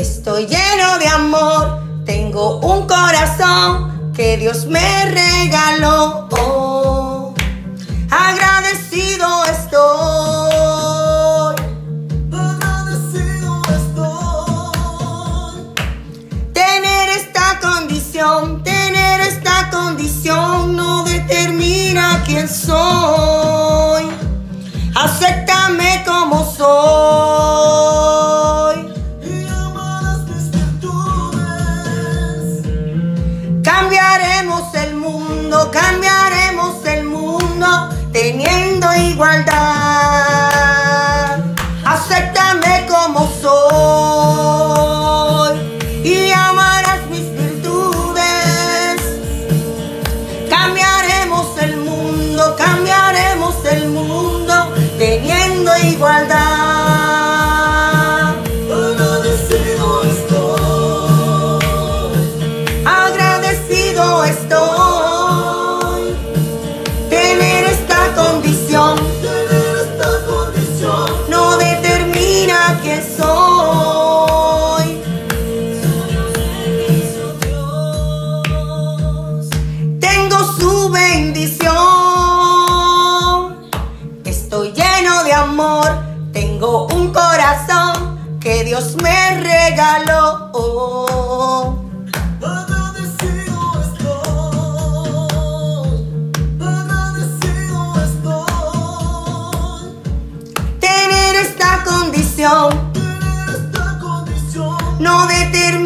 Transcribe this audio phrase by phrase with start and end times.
[0.00, 6.26] Estoy lleno de amor, tengo un corazón que Dios me regaló.
[6.30, 7.34] Oh,
[8.10, 9.76] agradecido estoy.
[12.32, 14.72] Agradecido estoy.
[16.54, 24.08] Tener esta condición, tener esta condición no determina quién soy.
[24.94, 26.99] Acéptame como soy.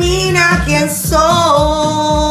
[0.05, 2.24] Determina quién soy.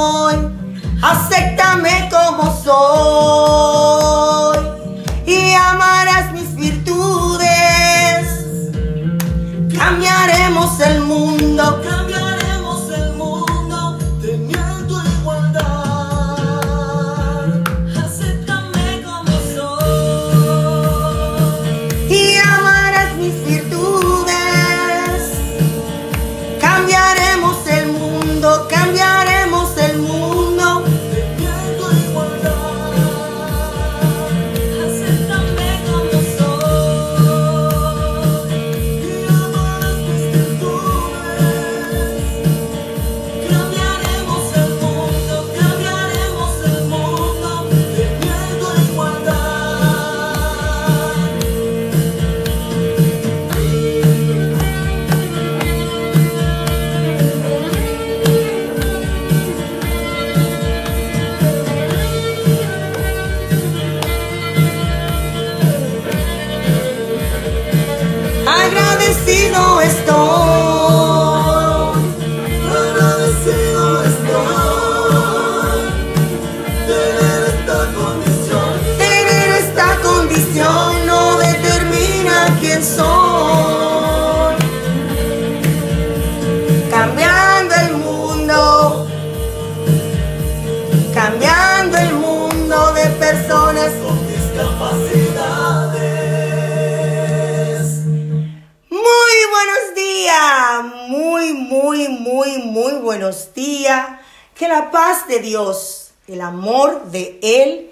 [105.40, 107.92] Dios, el amor de Él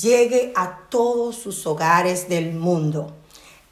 [0.00, 3.12] llegue a todos sus hogares del mundo.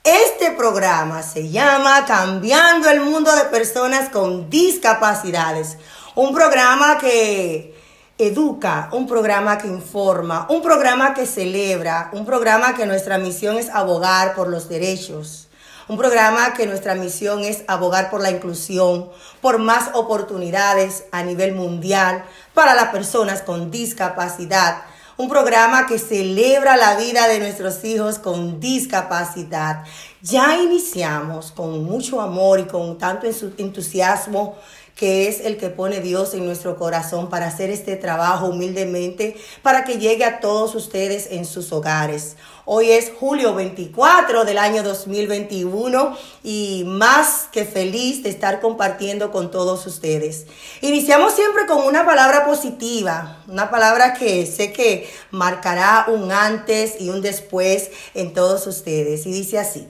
[0.02, 5.76] Este programa se llama Cambiando el Mundo de Personas con Discapacidades.
[6.14, 7.74] Un programa que
[8.16, 13.68] educa, un programa que informa, un programa que celebra, un programa que nuestra misión es
[13.68, 15.49] abogar por los derechos.
[15.90, 21.52] Un programa que nuestra misión es abogar por la inclusión, por más oportunidades a nivel
[21.52, 22.24] mundial
[22.54, 24.82] para las personas con discapacidad.
[25.16, 29.82] Un programa que celebra la vida de nuestros hijos con discapacidad.
[30.22, 33.26] Ya iniciamos con mucho amor y con tanto
[33.58, 34.54] entusiasmo
[34.94, 39.82] que es el que pone Dios en nuestro corazón para hacer este trabajo humildemente, para
[39.82, 42.36] que llegue a todos ustedes en sus hogares.
[42.66, 49.50] Hoy es julio 24 del año 2021 y más que feliz de estar compartiendo con
[49.50, 50.46] todos ustedes.
[50.82, 57.08] Iniciamos siempre con una palabra positiva, una palabra que sé que marcará un antes y
[57.08, 59.24] un después en todos ustedes.
[59.24, 59.88] Y dice así,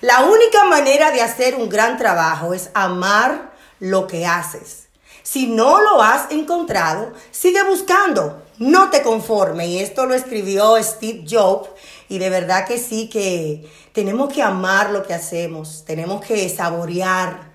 [0.00, 4.88] la única manera de hacer un gran trabajo es amar lo que haces.
[5.22, 9.68] Si no lo has encontrado, sigue buscando, no te conformes.
[9.68, 11.68] Y esto lo escribió Steve Jobs.
[12.08, 17.48] Y de verdad que sí, que tenemos que amar lo que hacemos, tenemos que saborear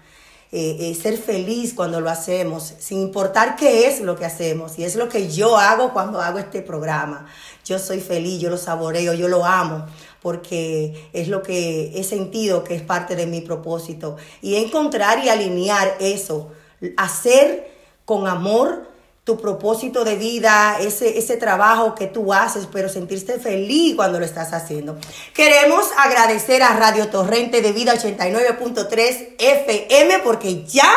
[0.56, 4.78] eh, eh, ser feliz cuando lo hacemos, sin importar qué es lo que hacemos.
[4.78, 7.26] Y es lo que yo hago cuando hago este programa.
[7.66, 9.88] Yo soy feliz, yo lo saboreo, yo lo amo
[10.22, 14.16] porque es lo que he sentido que es parte de mi propósito.
[14.42, 16.52] Y encontrar y alinear eso,
[16.98, 17.72] hacer
[18.06, 18.93] con amor
[19.24, 24.25] tu propósito de vida, ese, ese trabajo que tú haces, pero sentirte feliz cuando lo
[24.25, 24.98] estás haciendo.
[25.34, 30.92] Queremos agradecer a Radio Torrente de Vida 89.3 FM porque ya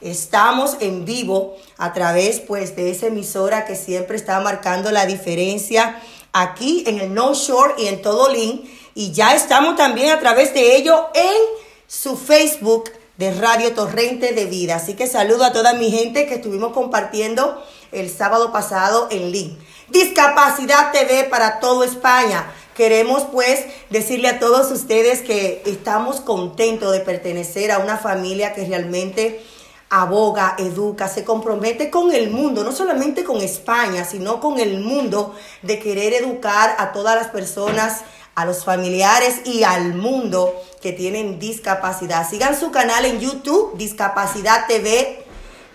[0.00, 6.00] estamos en vivo a través pues de esa emisora que siempre está marcando la diferencia
[6.32, 8.64] aquí en el No Shore y en todo link.
[8.94, 11.36] Y ya estamos también a través de ello en
[11.86, 14.76] su Facebook de Radio Torrente de Vida.
[14.76, 19.58] Así que saludo a toda mi gente que estuvimos compartiendo el sábado pasado en link.
[19.88, 22.52] Discapacidad TV para todo España.
[22.74, 28.66] Queremos pues decirle a todos ustedes que estamos contentos de pertenecer a una familia que
[28.66, 29.42] realmente
[29.88, 35.34] aboga, educa, se compromete con el mundo, no solamente con España, sino con el mundo
[35.62, 38.02] de querer educar a todas las personas,
[38.34, 40.54] a los familiares y al mundo
[40.86, 42.30] que tienen discapacidad.
[42.30, 45.24] Sigan su canal en YouTube, Discapacidad TV.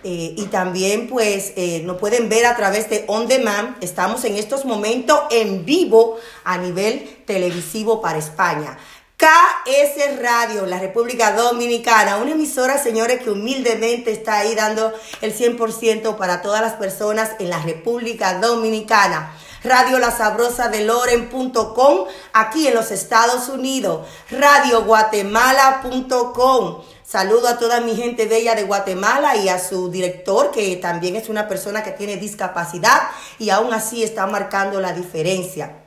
[0.05, 3.75] eh, y también pues eh, nos pueden ver a través de On Demand.
[3.83, 8.77] Estamos en estos momentos en vivo a nivel televisivo para España.
[9.17, 16.15] KS Radio, la República Dominicana, una emisora, señores, que humildemente está ahí dando el 100%
[16.15, 19.35] para todas las personas en la República Dominicana.
[19.63, 24.07] Radio La Sabrosa de Loren.com, aquí en los Estados Unidos.
[24.31, 26.81] Radio Guatemala.com.
[27.03, 31.29] Saludo a toda mi gente bella de Guatemala y a su director, que también es
[31.29, 33.01] una persona que tiene discapacidad
[33.37, 35.77] y aún así está marcando la diferencia.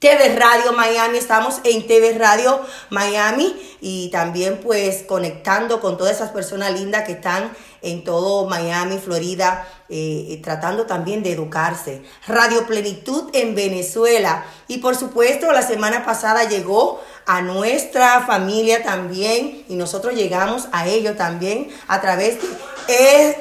[0.00, 2.58] TV Radio Miami, estamos en TV Radio
[2.88, 8.98] Miami y también pues conectando con todas esas personas lindas que están en todo Miami,
[8.98, 12.02] Florida, eh, tratando también de educarse.
[12.26, 19.64] Radio Plenitud en Venezuela y por supuesto la semana pasada llegó a nuestra familia también
[19.68, 22.38] y nosotros llegamos a ellos también a través
[22.86, 23.36] de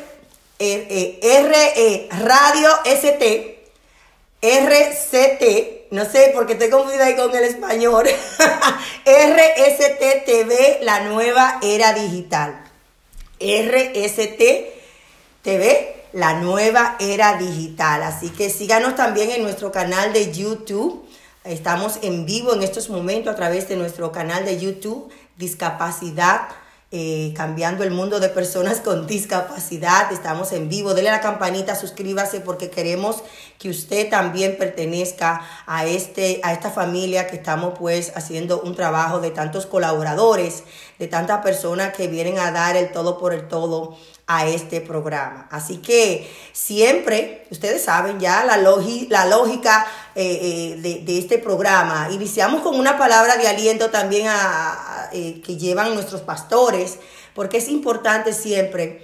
[0.62, 3.56] eh, eh, R, eh, Radio ST.
[4.42, 8.06] RCT, no sé porque estoy confundida ahí con el español.
[9.06, 12.69] RST TV, la nueva era digital.
[13.40, 14.42] RST
[15.42, 18.04] TV, la nueva era digital.
[18.04, 21.06] Así que síganos también en nuestro canal de YouTube.
[21.44, 26.50] Estamos en vivo en estos momentos a través de nuestro canal de YouTube, Discapacidad
[26.92, 30.12] eh, cambiando el mundo de personas con discapacidad.
[30.12, 30.96] Estamos en vivo.
[30.96, 33.22] Dele a la campanita, suscríbase porque queremos
[33.60, 39.20] que usted también pertenezca a, este, a esta familia que estamos pues haciendo un trabajo
[39.20, 40.64] de tantos colaboradores,
[41.00, 43.98] de tantas personas que vienen a dar el todo por el todo
[44.28, 45.48] a este programa.
[45.50, 52.10] Así que siempre, ustedes saben ya la, la lógica eh, eh, de, de, este programa.
[52.12, 57.00] Iniciamos con una palabra de aliento también a, eh, que llevan nuestros pastores,
[57.34, 59.02] porque es importante siempre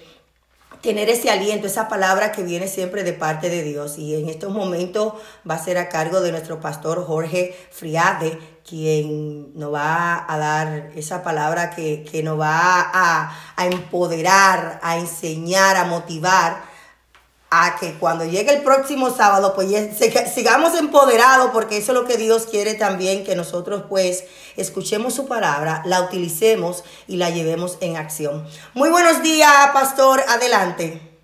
[0.81, 3.98] tener ese aliento, esa palabra que viene siempre de parte de Dios.
[3.98, 5.13] Y en estos momentos
[5.50, 10.91] va a ser a cargo de nuestro pastor Jorge Friade, quien nos va a dar
[10.95, 16.75] esa palabra que, que nos va a, a empoderar, a enseñar, a motivar
[17.51, 19.69] a que cuando llegue el próximo sábado, pues
[20.34, 24.25] sigamos empoderados, porque eso es lo que Dios quiere también, que nosotros pues
[24.57, 28.45] escuchemos su palabra, la utilicemos y la llevemos en acción.
[28.74, 31.14] Muy buenos días, pastor, adelante.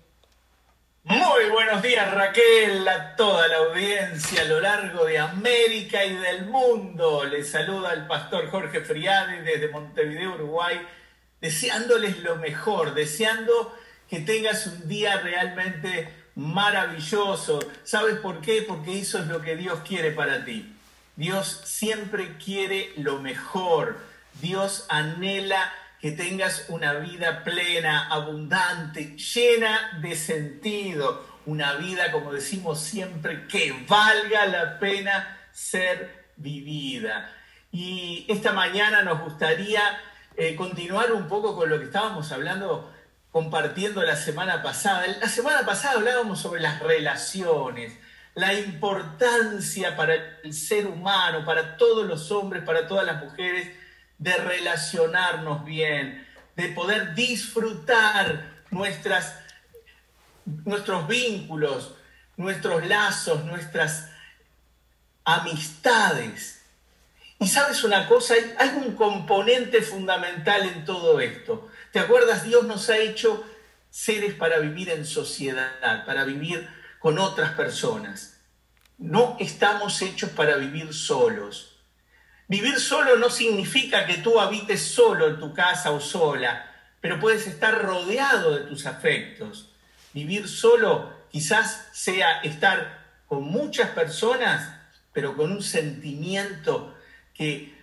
[1.04, 6.46] Muy buenos días Raquel, a toda la audiencia a lo largo de América y del
[6.46, 7.24] mundo.
[7.24, 10.80] Les saluda el pastor Jorge Friade desde Montevideo, Uruguay,
[11.40, 13.76] deseándoles lo mejor, deseando
[14.08, 17.58] que tengas un día realmente maravilloso.
[17.82, 18.62] ¿Sabes por qué?
[18.62, 20.72] Porque eso es lo que Dios quiere para ti.
[21.16, 23.98] Dios siempre quiere lo mejor.
[24.40, 31.24] Dios anhela que tengas una vida plena, abundante, llena de sentido.
[31.46, 37.30] Una vida, como decimos siempre, que valga la pena ser vivida.
[37.70, 39.80] Y esta mañana nos gustaría
[40.36, 42.92] eh, continuar un poco con lo que estábamos hablando
[43.30, 45.06] compartiendo la semana pasada.
[45.20, 47.96] La semana pasada hablábamos sobre las relaciones,
[48.34, 53.68] la importancia para el ser humano, para todos los hombres, para todas las mujeres,
[54.22, 59.36] de relacionarnos bien, de poder disfrutar nuestras,
[60.44, 61.94] nuestros vínculos,
[62.36, 64.08] nuestros lazos, nuestras
[65.24, 66.62] amistades.
[67.40, 71.68] Y sabes una cosa, hay, hay un componente fundamental en todo esto.
[71.90, 72.44] ¿Te acuerdas?
[72.44, 73.44] Dios nos ha hecho
[73.90, 76.68] seres para vivir en sociedad, para vivir
[77.00, 78.38] con otras personas.
[78.98, 81.71] No estamos hechos para vivir solos.
[82.52, 87.46] Vivir solo no significa que tú habites solo en tu casa o sola, pero puedes
[87.46, 89.70] estar rodeado de tus afectos.
[90.12, 94.70] Vivir solo quizás sea estar con muchas personas,
[95.14, 96.94] pero con un sentimiento
[97.32, 97.74] que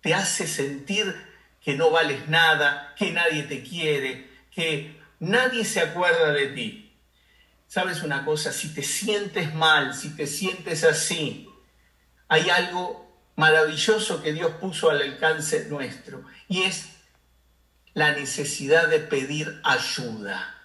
[0.00, 1.14] te hace sentir
[1.62, 6.92] que no vales nada, que nadie te quiere, que nadie se acuerda de ti.
[7.68, 8.50] ¿Sabes una cosa?
[8.50, 11.48] Si te sientes mal, si te sientes así,
[12.26, 13.07] hay algo
[13.38, 16.88] maravilloso que Dios puso al alcance nuestro y es
[17.94, 20.56] la necesidad de pedir ayuda.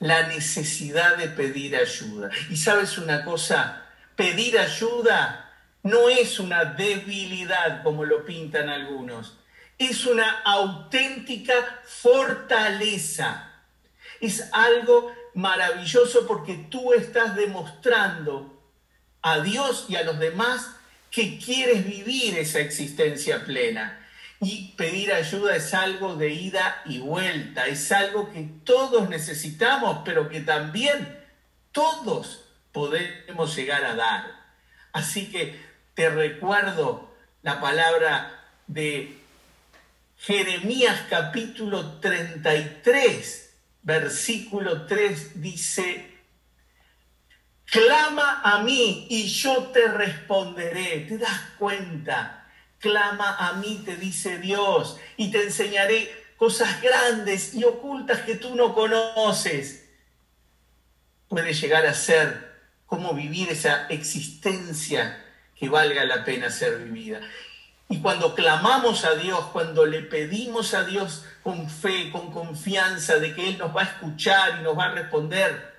[0.00, 2.30] La necesidad de pedir ayuda.
[2.50, 3.86] Y sabes una cosa,
[4.16, 9.38] pedir ayuda no es una debilidad como lo pintan algunos,
[9.78, 13.52] es una auténtica fortaleza.
[14.20, 18.52] Es algo maravilloso porque tú estás demostrando
[19.22, 20.72] a Dios y a los demás
[21.10, 24.02] que quieres vivir esa existencia plena.
[24.40, 30.28] Y pedir ayuda es algo de ida y vuelta, es algo que todos necesitamos, pero
[30.28, 31.24] que también
[31.72, 34.46] todos podemos llegar a dar.
[34.92, 35.58] Así que
[35.94, 39.16] te recuerdo la palabra de
[40.18, 46.15] Jeremías capítulo 33, versículo 3 dice,
[47.66, 51.00] clama a mí y yo te responderé.
[51.08, 52.46] ¿Te das cuenta?
[52.78, 58.54] Clama a mí, te dice Dios, y te enseñaré cosas grandes y ocultas que tú
[58.54, 59.88] no conoces.
[61.28, 62.54] Puede llegar a ser
[62.86, 65.22] cómo vivir esa existencia
[65.58, 67.20] que valga la pena ser vivida.
[67.88, 73.34] Y cuando clamamos a Dios, cuando le pedimos a Dios con fe, con confianza de
[73.34, 75.75] que Él nos va a escuchar y nos va a responder,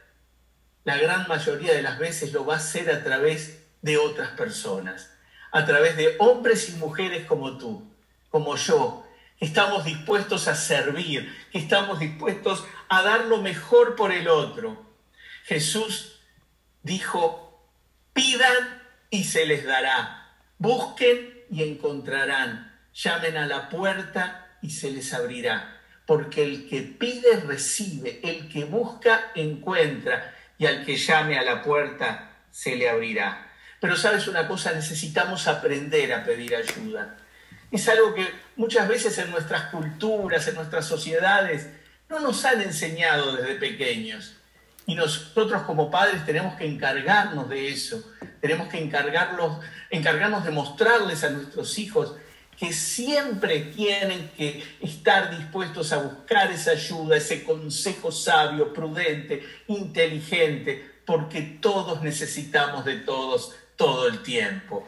[0.87, 5.13] la gran mayoría de las veces lo va a hacer a través de otras personas,
[5.51, 7.93] a través de hombres y mujeres como tú,
[8.29, 9.05] como yo,
[9.37, 14.81] que estamos dispuestos a servir, que estamos dispuestos a dar lo mejor por el otro.
[15.43, 16.21] Jesús
[16.83, 17.69] dijo,
[18.13, 25.13] pidan y se les dará, busquen y encontrarán, llamen a la puerta y se les
[25.13, 31.43] abrirá, porque el que pide recibe, el que busca encuentra, y al que llame a
[31.43, 33.51] la puerta se le abrirá.
[33.79, 37.17] Pero sabes una cosa, necesitamos aprender a pedir ayuda.
[37.71, 41.69] Es algo que muchas veces en nuestras culturas, en nuestras sociedades,
[42.09, 44.35] no nos han enseñado desde pequeños.
[44.85, 51.29] Y nosotros como padres tenemos que encargarnos de eso, tenemos que encargarnos de mostrarles a
[51.29, 52.15] nuestros hijos
[52.57, 60.95] que siempre tienen que estar dispuestos a buscar esa ayuda, ese consejo sabio, prudente, inteligente,
[61.05, 64.87] porque todos necesitamos de todos todo el tiempo.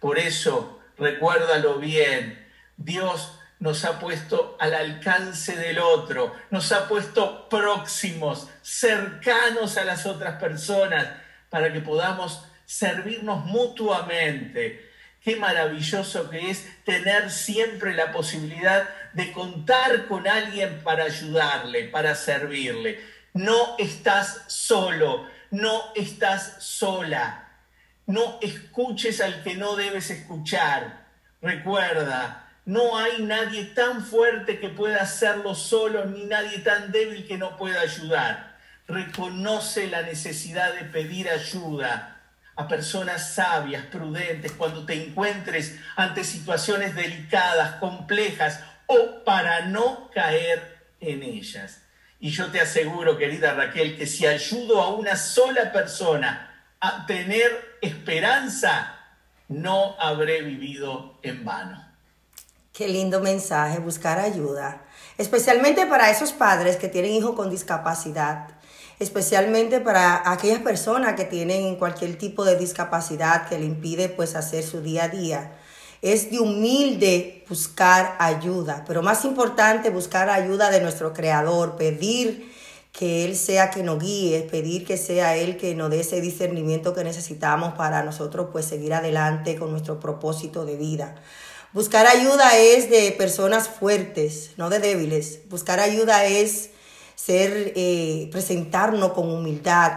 [0.00, 2.46] Por eso, recuérdalo bien,
[2.76, 10.06] Dios nos ha puesto al alcance del otro, nos ha puesto próximos, cercanos a las
[10.06, 11.08] otras personas,
[11.50, 14.87] para que podamos servirnos mutuamente.
[15.22, 22.14] Qué maravilloso que es tener siempre la posibilidad de contar con alguien para ayudarle, para
[22.14, 23.00] servirle.
[23.34, 27.48] No estás solo, no estás sola.
[28.06, 31.06] No escuches al que no debes escuchar.
[31.42, 37.38] Recuerda, no hay nadie tan fuerte que pueda hacerlo solo, ni nadie tan débil que
[37.38, 38.56] no pueda ayudar.
[38.86, 42.17] Reconoce la necesidad de pedir ayuda
[42.58, 50.76] a personas sabias, prudentes, cuando te encuentres ante situaciones delicadas, complejas o para no caer
[51.00, 51.82] en ellas.
[52.18, 57.78] Y yo te aseguro, querida Raquel, que si ayudo a una sola persona a tener
[57.80, 58.92] esperanza,
[59.46, 61.86] no habré vivido en vano.
[62.72, 64.82] Qué lindo mensaje, buscar ayuda.
[65.16, 68.57] Especialmente para esos padres que tienen hijos con discapacidad
[68.98, 74.64] especialmente para aquellas personas que tienen cualquier tipo de discapacidad que le impide pues hacer
[74.64, 75.52] su día a día.
[76.02, 82.52] Es de humilde buscar ayuda, pero más importante buscar ayuda de nuestro creador, pedir
[82.92, 86.94] que Él sea que nos guíe, pedir que sea Él que nos dé ese discernimiento
[86.94, 91.14] que necesitamos para nosotros pues seguir adelante con nuestro propósito de vida.
[91.72, 95.40] Buscar ayuda es de personas fuertes, no de débiles.
[95.50, 96.70] Buscar ayuda es
[97.26, 99.92] ser, eh, presentarnos con humildad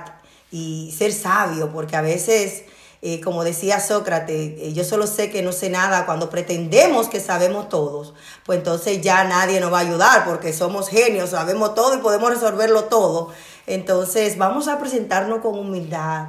[0.51, 2.63] y ser sabio, porque a veces
[3.03, 6.05] Eh, como decía Sócrates, eh, yo solo sé que no sé nada.
[6.05, 8.13] Cuando pretendemos que sabemos todos,
[8.45, 12.29] pues entonces ya nadie nos va a ayudar porque somos genios, sabemos todo y podemos
[12.29, 13.29] resolverlo todo.
[13.65, 16.27] Entonces vamos a presentarnos con humildad,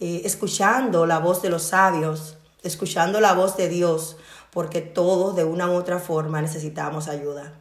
[0.00, 4.16] eh, escuchando la voz de los sabios, escuchando la voz de Dios,
[4.50, 7.54] porque todos de una u otra forma necesitamos ayuda.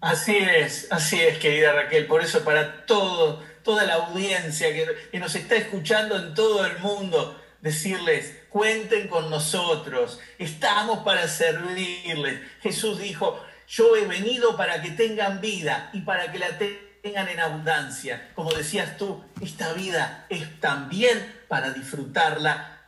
[0.00, 2.06] Así es, así es, querida Raquel.
[2.06, 6.78] Por eso para todo, toda la audiencia que, que nos está escuchando en todo el
[6.78, 12.40] mundo, decirles, cuenten con nosotros, estamos para servirles.
[12.62, 17.40] Jesús dijo, yo he venido para que tengan vida y para que la tengan en
[17.40, 18.30] abundancia.
[18.34, 22.80] Como decías tú, esta vida es también para disfrutarla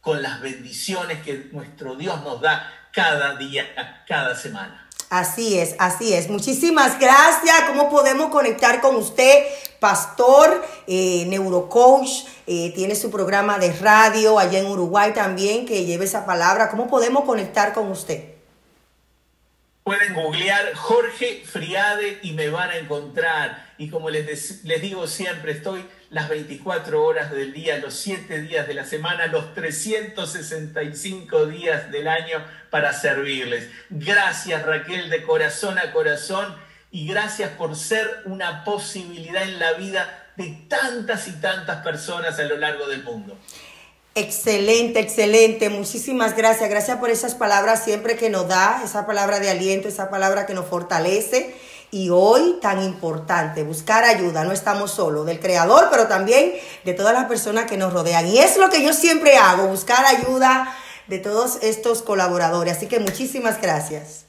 [0.00, 4.88] con las bendiciones que nuestro Dios nos da cada día, cada semana.
[5.10, 6.30] Así es, así es.
[6.30, 7.62] Muchísimas gracias.
[7.66, 9.44] ¿Cómo podemos conectar con usted,
[9.80, 12.08] pastor, eh, neurocoach?
[12.52, 16.68] eh, tiene su programa de radio allá en Uruguay también que lleve esa palabra.
[16.68, 18.24] ¿Cómo podemos conectar con usted?
[19.84, 23.69] Pueden googlear Jorge Friade y me van a encontrar.
[23.80, 28.68] Y como les, les digo siempre, estoy las 24 horas del día, los 7 días
[28.68, 33.70] de la semana, los 365 días del año para servirles.
[33.88, 36.54] Gracias Raquel de corazón a corazón
[36.90, 42.42] y gracias por ser una posibilidad en la vida de tantas y tantas personas a
[42.42, 43.38] lo largo del mundo.
[44.14, 45.70] Excelente, excelente.
[45.70, 46.68] Muchísimas gracias.
[46.68, 50.52] Gracias por esas palabras siempre que nos da, esa palabra de aliento, esa palabra que
[50.52, 51.54] nos fortalece.
[51.92, 54.44] Y hoy tan importante, buscar ayuda.
[54.44, 56.52] No estamos solos, del Creador, pero también
[56.84, 58.26] de todas las personas que nos rodean.
[58.26, 60.72] Y es lo que yo siempre hago, buscar ayuda
[61.08, 62.76] de todos estos colaboradores.
[62.76, 64.26] Así que muchísimas gracias.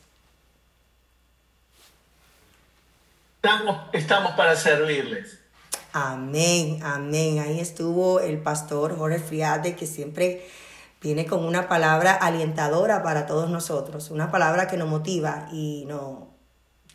[3.44, 5.40] Estamos, estamos para servirles.
[5.94, 7.40] Amén, amén.
[7.40, 10.48] Ahí estuvo el pastor Jorge Friade, que siempre
[11.02, 16.31] viene con una palabra alientadora para todos nosotros, una palabra que nos motiva y nos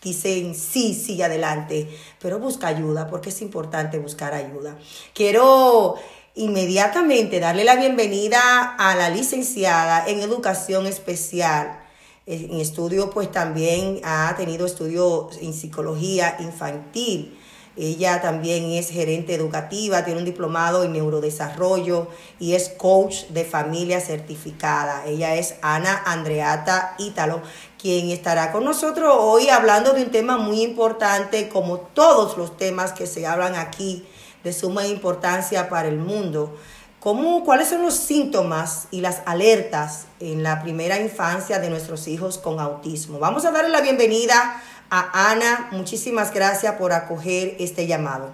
[0.07, 1.89] dice sí, sigue adelante,
[2.21, 4.79] pero busca ayuda, porque es importante buscar ayuda.
[5.13, 5.97] Quiero
[6.37, 11.83] inmediatamente darle la bienvenida a la licenciada en educación especial.
[12.27, 17.39] En estudio, pues también ha tenido estudios en psicología infantil.
[17.77, 22.09] Ella también es gerente educativa, tiene un diplomado en neurodesarrollo
[22.41, 25.05] y es coach de familia certificada.
[25.05, 27.43] Ella es Ana Andreata Ítalo,
[27.79, 32.93] quien estará con nosotros hoy hablando de un tema muy importante, como todos los temas
[32.93, 34.07] que se hablan aquí,
[34.43, 36.57] de suma importancia para el mundo.
[36.99, 42.39] ¿Cómo, ¿Cuáles son los síntomas y las alertas en la primera infancia de nuestros hijos
[42.39, 43.19] con autismo?
[43.19, 45.69] Vamos a darle la bienvenida a Ana.
[45.73, 48.31] Muchísimas gracias por acoger este llamado.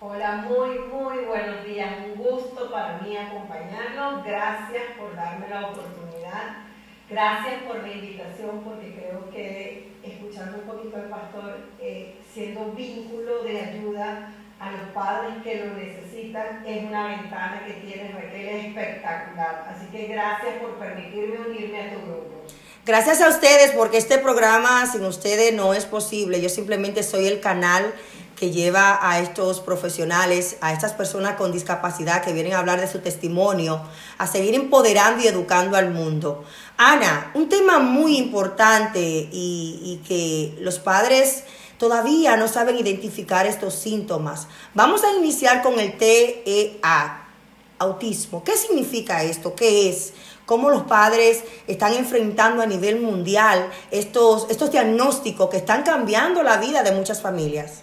[0.00, 1.90] Hola, muy, muy buenos días.
[2.06, 4.24] Un gusto para mí acompañarlos.
[4.24, 6.68] Gracias por darme la oportunidad.
[7.10, 13.42] Gracias por la invitación porque creo que escuchando un poquito al pastor, eh, siendo vínculo
[13.42, 14.30] de ayuda
[14.60, 19.66] a los padres que lo necesitan, es una ventana que tiene Raquel espectacular.
[19.68, 22.44] Así que gracias por permitirme unirme a tu grupo.
[22.88, 26.40] Gracias a ustedes porque este programa sin ustedes no es posible.
[26.40, 27.94] Yo simplemente soy el canal
[28.34, 32.88] que lleva a estos profesionales, a estas personas con discapacidad que vienen a hablar de
[32.88, 33.82] su testimonio,
[34.16, 36.46] a seguir empoderando y educando al mundo.
[36.78, 41.44] Ana, un tema muy importante y, y que los padres
[41.76, 44.46] todavía no saben identificar estos síntomas.
[44.72, 47.27] Vamos a iniciar con el TEA,
[47.78, 48.42] autismo.
[48.44, 49.54] ¿Qué significa esto?
[49.54, 50.12] ¿Qué es?
[50.48, 56.56] cómo los padres están enfrentando a nivel mundial estos, estos diagnósticos que están cambiando la
[56.56, 57.82] vida de muchas familias.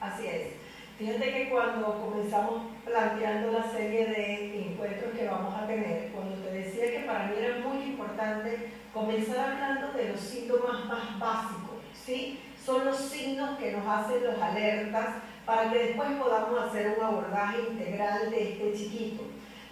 [0.00, 0.52] Así es.
[0.96, 6.52] Fíjate que cuando comenzamos planteando la serie de encuentros que vamos a tener, cuando te
[6.52, 12.38] decía que para mí era muy importante comenzar hablando de los síntomas más básicos, ¿sí?
[12.64, 17.58] Son los signos que nos hacen los alertas para que después podamos hacer un abordaje
[17.70, 19.22] integral de este chiquito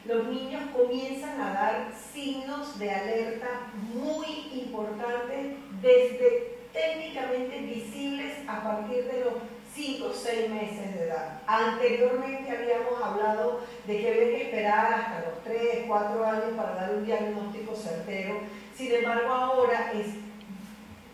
[0.04, 9.04] los niños comienzan a dar signos de alerta muy importantes desde técnicamente visibles a partir
[9.04, 9.34] de los
[9.74, 11.42] 5 o 6 meses de edad.
[11.46, 16.94] Anteriormente habíamos hablado de que había que esperar hasta los 3, 4 años para dar
[16.94, 18.40] un diagnóstico certero.
[18.74, 20.06] Sin embargo, ahora es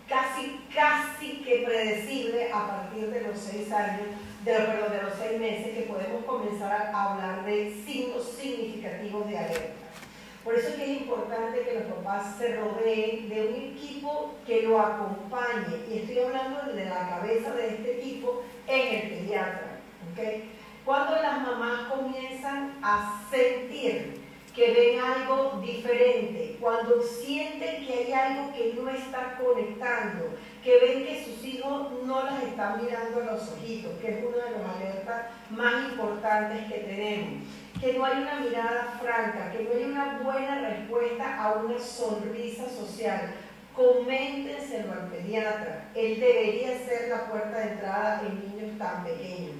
[0.08, 4.06] casi, casi que predecible a partir de los 6 años
[4.46, 9.38] de, perdón, de los seis meses que podemos comenzar a hablar de signos significativos de
[9.38, 9.86] alerta.
[10.44, 14.62] Por eso es que es importante que los papás se rodeen de un equipo que
[14.62, 15.78] lo acompañe.
[15.90, 19.80] Y estoy hablando de la cabeza de este equipo en el pediatra.
[20.12, 20.52] ¿okay?
[20.84, 24.20] Cuando las mamás comienzan a sentir
[24.54, 30.30] que ven algo diferente, cuando sienten que hay algo que no está conectando,
[30.66, 34.46] que ven que sus hijos no las están mirando a los ojitos, que es una
[34.46, 37.44] de las alertas más importantes que tenemos,
[37.80, 42.68] que no hay una mirada franca, que no hay una buena respuesta a una sonrisa
[42.68, 43.32] social.
[43.76, 49.54] Coméntenselo al pediatra, él debería ser la puerta de entrada en niños tan pequeños.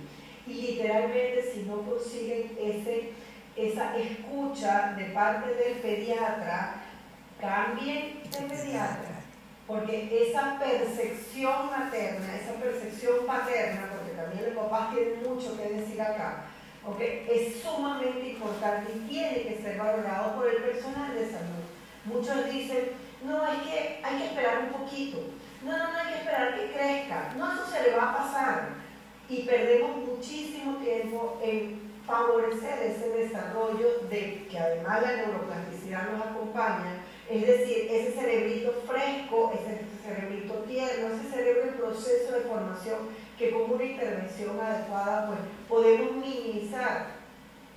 [0.45, 3.13] Y literalmente si no consiguen ese
[3.55, 6.83] esa escucha de parte del pediatra,
[7.41, 9.16] cambien de pediatra.
[9.67, 16.01] Porque esa percepción materna, esa percepción paterna, porque también los papás tienen mucho que decir
[16.01, 16.45] acá,
[16.85, 17.27] ¿okay?
[17.29, 21.67] es sumamente importante y tiene que ser valorado por el personal de salud.
[22.05, 22.91] Muchos dicen,
[23.25, 25.19] no, es que hay que esperar un poquito,
[25.65, 28.69] no, no, no hay que esperar que crezca, no, eso se le va a pasar.
[29.29, 37.03] Y perdemos muchísimo tiempo en favorecer ese desarrollo de que además la neuroplasticidad nos acompaña,
[37.29, 42.99] es decir, ese cerebrito fresco, ese cerebrito tierno, ese cerebro en proceso de formación
[43.37, 47.09] que con una intervención adecuada pues podemos minimizar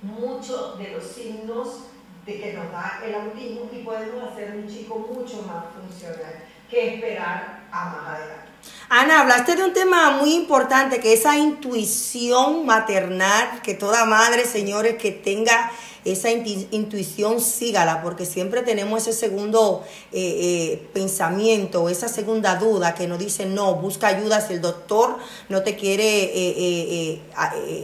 [0.02, 1.86] muchos de los signos
[2.24, 6.94] de que nos da el autismo y podemos hacer un chico mucho más funcional que
[6.94, 8.49] esperar a más adelante.
[8.88, 14.96] Ana, hablaste de un tema muy importante, que esa intuición maternal, que toda madre, señores,
[14.96, 15.70] que tenga
[16.04, 23.06] esa intuición, sígala, porque siempre tenemos ese segundo eh, eh, pensamiento, esa segunda duda que
[23.06, 25.18] nos dice, no, busca ayuda si el doctor
[25.48, 27.20] no te quiere eh,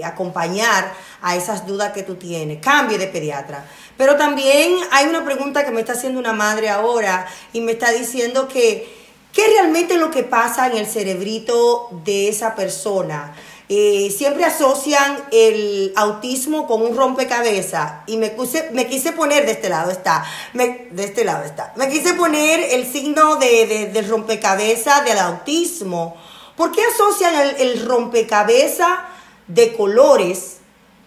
[0.02, 2.60] acompañar a esas dudas que tú tienes.
[2.60, 3.68] Cambie de pediatra.
[3.96, 7.92] Pero también hay una pregunta que me está haciendo una madre ahora y me está
[7.92, 9.06] diciendo que
[9.37, 13.37] ¿Qué realmente es lo que pasa en el cerebrito de esa persona?
[13.68, 19.53] Eh, siempre asocian el autismo con un rompecabezas y me, puse- me quise poner de
[19.53, 23.87] este lado está, me- de este lado está, me quise poner el signo de, de-
[23.88, 26.16] del rompecabezas del autismo.
[26.57, 29.01] ¿Por qué asocian el, el rompecabezas
[29.49, 30.59] de colores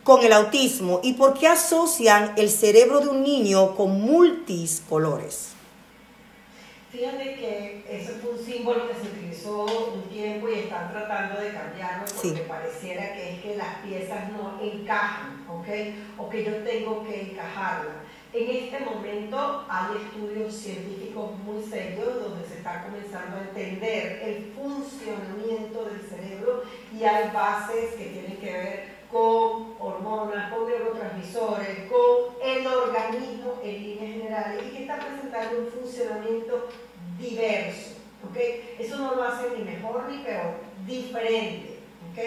[0.03, 5.53] con el autismo y por qué asocian el cerebro de un niño con multicolores?
[6.91, 11.51] Fíjate que ese fue un símbolo que se utilizó un tiempo y están tratando de
[11.53, 12.43] cambiarlo porque Sí.
[12.47, 15.67] pareciera que es que las piezas no encajan, ¿ok?
[16.17, 17.95] O que yo tengo que encajarlas.
[18.33, 24.53] En este momento hay estudios científicos muy serios donde se está comenzando a entender el
[24.55, 32.35] funcionamiento del cerebro y hay bases que tienen que ver con hormonas, con neurotransmisores, con
[32.43, 36.67] el organismo en líneas generales y que está presentando un funcionamiento
[37.17, 37.95] diverso.
[38.29, 38.37] ¿ok?
[38.77, 40.53] Eso no lo hace ni mejor ni peor,
[40.85, 41.79] diferente.
[42.11, 42.19] ¿ok?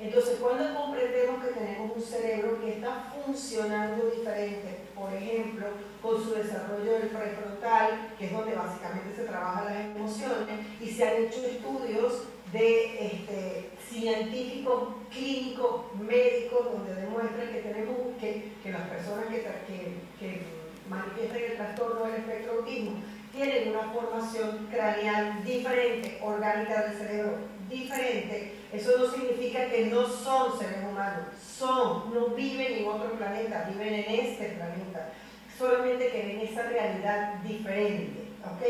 [0.00, 5.66] Entonces, cuando comprendemos que tenemos un cerebro que está funcionando diferente, por ejemplo,
[6.00, 11.06] con su desarrollo del prefrontal, que es donde básicamente se trabajan las emociones, y se
[11.06, 19.26] han hecho estudios de este, científicos, clínicos, médicos, donde demuestran que tenemos que, las personas
[19.26, 20.42] que, que, que
[20.88, 28.54] manifiestan el trastorno del espectro autismo tienen una formación craneal diferente, orgánica del cerebro diferente.
[28.72, 33.94] Eso no significa que no son seres humanos, son, no viven en otro planeta, viven
[33.94, 35.12] en este planeta,
[35.56, 38.28] solamente que ven esa realidad diferente.
[38.44, 38.62] ¿ok?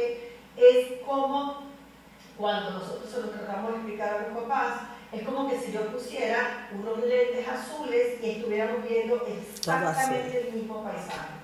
[0.56, 1.70] Es como
[2.36, 4.80] cuando nosotros se lo tratamos de explicar a los papás,
[5.12, 10.84] es como que si yo pusiera unos lentes azules y estuviéramos viendo exactamente el mismo
[10.84, 11.40] paisaje.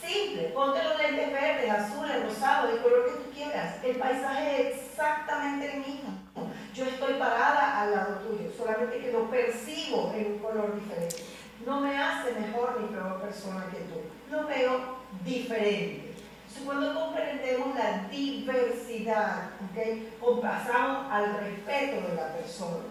[0.00, 3.76] Simple, ponte los lentes verdes, azules, rosados, el color que tú quieras.
[3.82, 6.18] El paisaje es exactamente el mismo.
[6.72, 11.16] Yo estoy parada al lado tuyo, solamente que lo percibo en un color diferente.
[11.66, 14.00] No me hace mejor ni peor persona que tú.
[14.30, 16.07] Lo veo diferente.
[16.64, 20.40] Cuando comprendemos la diversidad, ¿ok?
[20.42, 22.84] pasamos al respeto de la persona.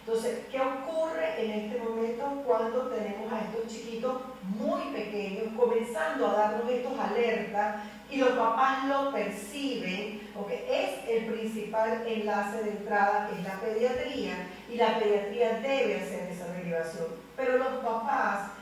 [0.00, 6.32] Entonces, ¿qué ocurre en este momento cuando tenemos a estos chiquitos muy pequeños comenzando a
[6.32, 7.76] darnos estos alertas
[8.10, 10.28] y los papás lo perciben?
[10.34, 16.00] Porque es el principal enlace de entrada que es la pediatría y la pediatría debe
[16.00, 17.06] hacer esa derivación.
[17.36, 18.52] Pero los papás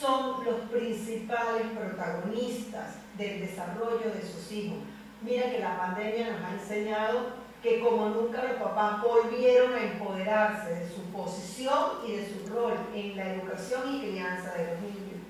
[0.00, 4.78] son los principales protagonistas del desarrollo de sus hijos.
[5.22, 10.74] Mira que la pandemia nos ha enseñado que como nunca los papás volvieron a empoderarse
[10.74, 15.20] de su posición y de su rol en la educación y crianza de los niños.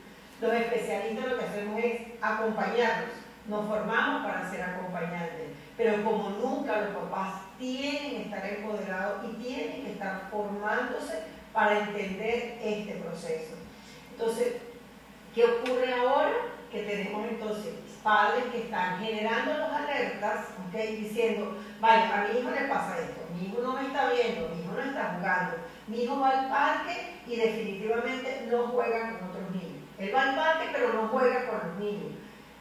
[0.40, 3.11] Los especialistas lo que hacemos es acompañarlos,
[3.49, 9.42] nos formamos para ser acompañantes, pero como nunca los papás tienen que estar empoderados y
[9.42, 11.22] tienen que estar formándose
[11.53, 13.55] para entender este proceso.
[14.11, 14.57] Entonces,
[15.35, 16.56] ¿qué ocurre ahora?
[16.70, 20.81] Que tenemos entonces padres que están generando las alertas, ¿ok?
[20.98, 24.62] Diciendo, vaya, a mi hijo le pasa esto, mi hijo no me está viendo, mi
[24.62, 29.50] hijo no está jugando, mi hijo va al parque y definitivamente no juega con otros
[29.50, 29.83] niños.
[29.98, 32.12] Él va al parque pero no juega con los niños.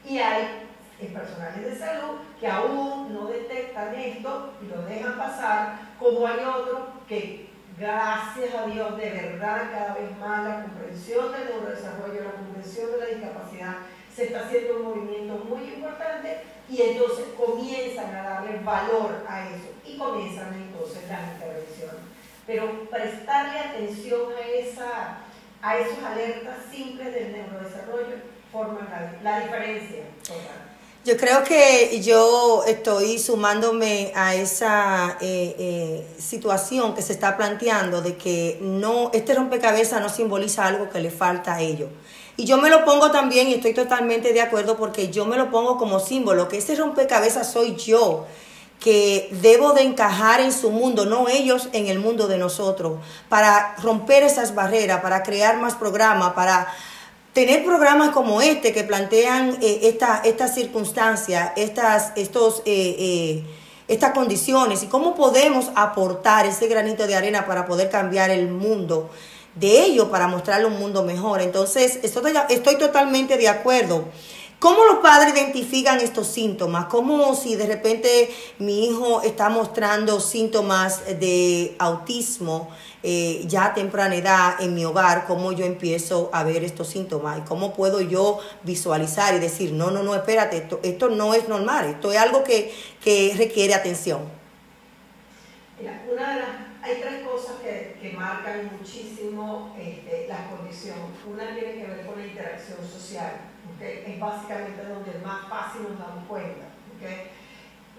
[0.04, 0.68] Y hay
[1.00, 6.40] eh, personales de salud que aún no detectan esto y lo dejan pasar, como hay
[6.40, 12.32] otros que gracias a Dios de verdad cada vez más la comprensión del neurodesarrollo, la
[12.32, 13.76] comprensión de la discapacidad,
[14.16, 19.74] se está haciendo un movimiento muy importante y entonces comienzan a darle valor a eso
[19.86, 22.02] y comienzan entonces las intervenciones.
[22.48, 25.18] Pero prestarle atención a, esa,
[25.62, 28.16] a esos alertas simples del neurodesarrollo
[28.52, 30.75] forman la, la diferencia total.
[31.06, 38.02] Yo creo que yo estoy sumándome a esa eh, eh, situación que se está planteando
[38.02, 41.90] de que no este rompecabezas no simboliza algo que le falta a ellos.
[42.38, 45.52] Y yo me lo pongo también y estoy totalmente de acuerdo porque yo me lo
[45.52, 48.26] pongo como símbolo, que ese rompecabezas soy yo,
[48.80, 52.98] que debo de encajar en su mundo, no ellos en el mundo de nosotros,
[53.30, 56.68] para romper esas barreras, para crear más programas, para
[57.36, 63.44] tener programas como este que plantean eh, esta- estas circunstancias, estas, estos, eh, eh,
[63.90, 69.10] estas condiciones y cómo podemos aportar ese granito de arena para poder cambiar el mundo
[69.54, 71.42] de ellos, para mostrarle un mundo mejor.
[71.42, 74.06] Entonces, estoy, estoy totalmente de acuerdo.
[74.60, 76.86] ¿Cómo los padres identifican estos síntomas?
[76.86, 82.70] ¿Cómo si de repente mi hijo está mostrando síntomas de autismo
[83.04, 85.26] eh, ya a temprana edad en mi hogar?
[85.28, 87.40] ¿Cómo yo empiezo a ver estos síntomas?
[87.40, 91.50] ¿Y cómo puedo yo visualizar y decir, no, no, no, espérate, esto, esto no es
[91.50, 94.22] normal, esto es algo que, que requiere atención?
[95.78, 96.50] Mira, una de las,
[96.82, 100.96] hay tres cosas que, que marcan muchísimo este, la condición.
[101.30, 103.34] Una tiene que ver con la interacción social,
[103.80, 106.66] es básicamente donde más fácil nos damos cuenta.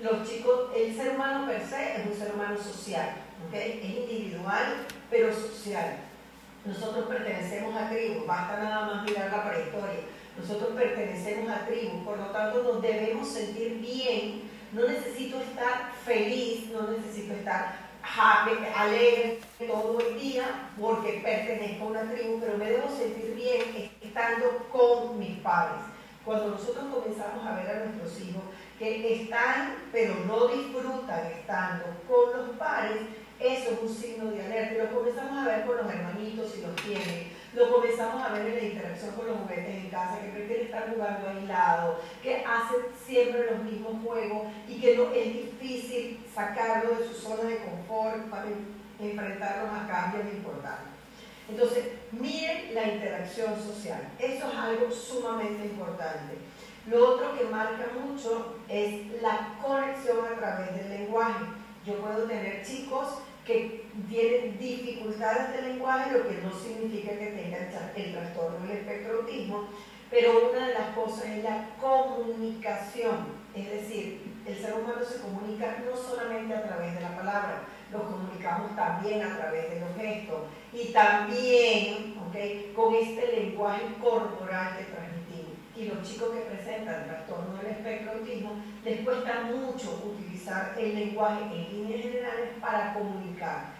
[0.01, 3.17] Los chicos, el ser humano per se es un ser humano social,
[3.53, 5.97] es individual pero social.
[6.65, 10.01] Nosotros pertenecemos a tribus, basta nada más mirar la prehistoria.
[10.39, 14.51] Nosotros pertenecemos a tribus, por lo tanto nos debemos sentir bien.
[14.73, 21.89] No necesito estar feliz, no necesito estar happy, alegre todo el día porque pertenezco a
[21.89, 25.83] una tribu, pero me debo sentir bien estando con mis padres.
[26.25, 28.43] Cuando nosotros comenzamos a ver a nuestros hijos
[28.79, 33.03] que están, pero no disfrutan estando con los padres,
[33.39, 34.85] eso es un signo de alerta.
[34.85, 37.31] Lo comenzamos a ver con los hermanitos si los tienen.
[37.55, 40.95] Lo comenzamos a ver en la interacción con los juguetes en casa, que prefieren estar
[40.95, 47.07] jugando aislado, que hacen siempre los mismos juegos y que no, es difícil sacarlo de
[47.07, 48.47] su zona de confort para
[48.99, 50.96] enfrentarlos a cambios importantes.
[51.49, 54.01] Entonces, miren la interacción social.
[54.19, 56.35] Eso es algo sumamente importante.
[56.87, 61.45] Lo otro que marca mucho es la conexión a través del lenguaje.
[61.85, 67.69] Yo puedo tener chicos que tienen dificultades de lenguaje, lo que no significa que tengan
[67.95, 69.69] el trastorno del espectro autismo,
[70.11, 73.47] pero una de las cosas es la comunicación.
[73.55, 78.03] Es decir, el ser humano se comunica no solamente a través de la palabra, lo
[78.03, 80.41] comunicamos también a través de los gestos
[80.73, 82.73] y también ¿okay?
[82.75, 85.53] con este lenguaje corporal que transmitimos.
[85.77, 88.53] Y los chicos que presentan trastorno del espectro autismo
[88.85, 93.75] les cuesta mucho utilizar el lenguaje en líneas generales para comunicar,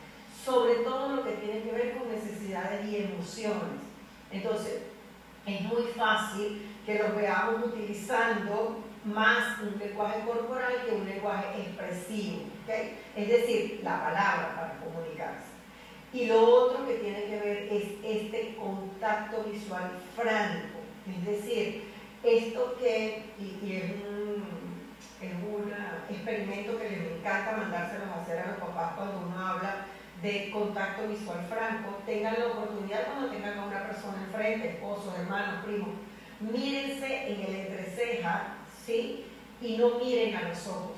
[0.45, 3.81] sobre todo lo que tiene que ver con necesidades y emociones.
[4.31, 4.83] Entonces,
[5.47, 12.43] es muy fácil que los veamos utilizando más un lenguaje corporal que un lenguaje expresivo,
[13.17, 15.47] es decir, la palabra para comunicarse.
[16.13, 21.85] Y lo otro que tiene que ver es este contacto visual franco, es decir,
[22.23, 24.45] esto que, y, y es un,
[25.21, 25.73] es un
[26.09, 29.87] experimento que les encanta mandárselos a hacer a los papás cuando uno habla
[30.23, 35.63] de contacto visual franco, tengan la oportunidad cuando tengan a una persona enfrente, esposo, hermano,
[35.65, 35.89] primo,
[36.41, 39.27] mírense en el entreceja, ¿sí?
[39.61, 40.97] Y no miren a los ojos.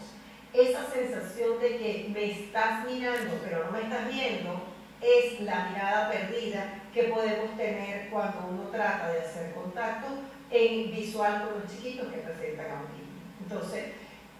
[0.52, 4.62] Esa sensación de que me estás mirando pero no me estás viendo
[5.00, 10.06] es la mirada perdida que podemos tener cuando uno trata de hacer contacto
[10.50, 13.08] en visual con los chiquitos que presentan autismo.
[13.42, 13.92] Entonces,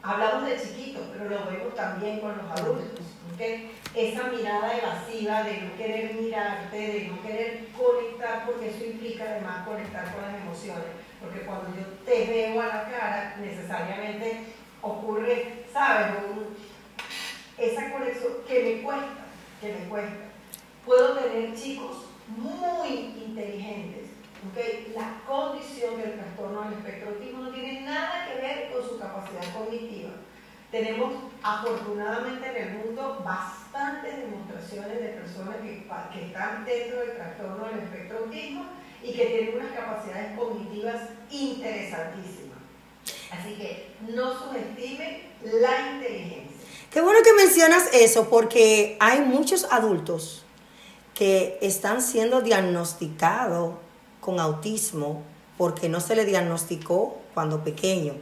[0.02, 3.06] hablamos de chiquitos, pero lo vemos también con los adultos.
[3.34, 3.70] ¿okay?
[3.94, 9.66] Esa mirada evasiva de no querer mirarte, de no querer conectar, porque eso implica además
[9.66, 10.86] conectar con las emociones.
[11.20, 14.44] Porque cuando yo te veo a la cara, necesariamente
[14.82, 16.14] ocurre, ¿sabes?
[17.56, 19.24] Esa conexión que me cuesta,
[19.60, 20.24] que me cuesta.
[20.84, 24.10] Puedo tener chicos muy inteligentes.
[24.46, 24.94] ¿ok?
[24.94, 29.52] La condición del trastorno del espectro autismo no tiene nada que ver con su capacidad
[29.52, 30.10] cognitiva.
[30.70, 37.66] Tenemos afortunadamente en el mundo bastantes demostraciones de personas que, que están dentro del trastorno
[37.66, 38.66] del espectro autismo
[39.02, 42.47] y que tienen unas capacidades cognitivas interesantísimas.
[43.30, 46.48] Así que no subestimen la inteligencia.
[46.90, 50.44] Qué bueno que mencionas eso porque hay muchos adultos
[51.14, 53.74] que están siendo diagnosticados
[54.20, 55.22] con autismo
[55.58, 58.14] porque no se le diagnosticó cuando pequeño.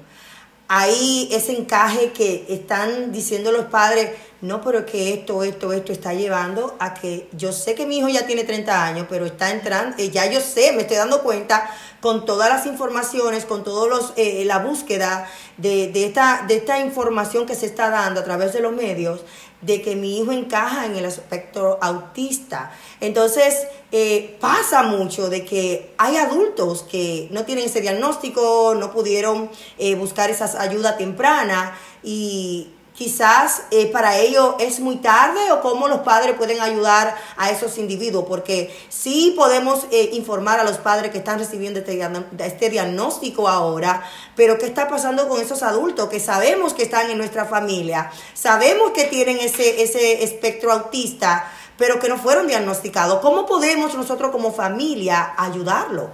[0.69, 5.93] Hay ese encaje que están diciendo los padres, no, pero es que esto, esto, esto
[5.93, 9.51] está llevando a que yo sé que mi hijo ya tiene 30 años, pero está
[9.51, 11.71] entrando, eh, ya yo sé, me estoy dando cuenta
[12.01, 16.79] con todas las informaciones, con todos los, eh, la búsqueda de, de esta, de esta
[16.81, 19.23] información que se está dando a través de los medios,
[19.63, 22.73] de que mi hijo encaja en el aspecto autista.
[23.01, 29.51] Entonces, eh, pasa mucho de que hay adultos que no tienen ese diagnóstico, no pudieron
[29.79, 35.87] eh, buscar esa ayuda temprana y quizás eh, para ellos es muy tarde o cómo
[35.87, 41.13] los padres pueden ayudar a esos individuos, porque sí podemos eh, informar a los padres
[41.13, 42.01] que están recibiendo este,
[42.39, 44.03] este diagnóstico ahora,
[44.35, 48.11] pero ¿qué está pasando con esos adultos que sabemos que están en nuestra familia?
[48.33, 53.21] Sabemos que tienen ese, ese espectro autista, pero que no fueron diagnosticados.
[53.21, 56.11] ¿Cómo podemos nosotros como familia ayudarlo?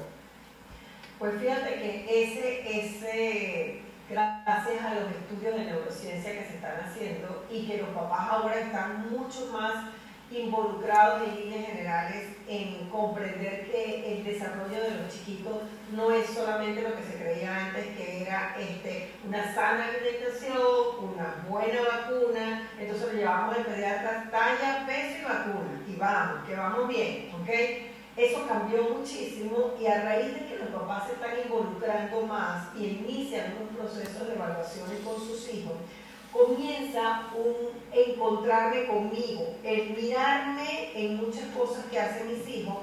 [1.20, 3.81] Pues fíjate que ese, ese,
[4.12, 8.60] gracias a los estudios de neurociencia que se están haciendo y que los papás ahora
[8.60, 9.86] están mucho más
[10.30, 16.82] involucrados en líneas generales en comprender que el desarrollo de los chiquitos no es solamente
[16.82, 23.12] lo que se creía antes, que era este, una sana alimentación, una buena vacuna, entonces
[23.12, 27.91] lo llevamos al pediatra, talla, peso y vacuna, y vamos, que vamos bien, ¿ok?
[28.16, 32.84] Eso cambió muchísimo y a raíz de que los papás se están involucrando más y
[32.84, 35.72] inician unos procesos de evaluaciones con sus hijos,
[36.30, 42.76] comienza un encontrarme conmigo, el mirarme en muchas cosas que hacen mis hijos,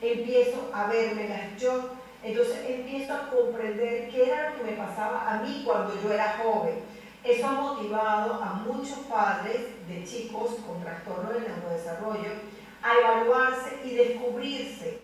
[0.00, 1.90] empiezo a vérmelas yo,
[2.22, 6.38] entonces empiezo a comprender qué era lo que me pasaba a mí cuando yo era
[6.42, 6.74] joven.
[7.24, 12.30] Eso ha motivado a muchos padres de chicos con trastorno de neurodesarrollo
[12.86, 15.00] a evaluarse y descubrirse.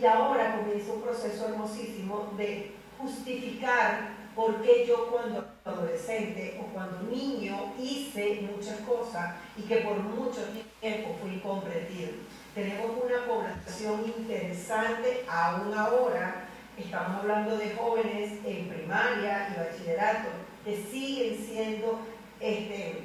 [0.00, 7.02] Y ahora comienza un proceso hermosísimo de justificar por qué yo cuando adolescente o cuando
[7.10, 10.40] niño hice muchas cosas y que por mucho
[10.80, 12.12] tiempo fui incomprendido.
[12.54, 20.28] Tenemos una población interesante aún ahora, estamos hablando de jóvenes en primaria y bachillerato
[20.64, 21.98] que siguen siendo
[22.40, 23.02] este,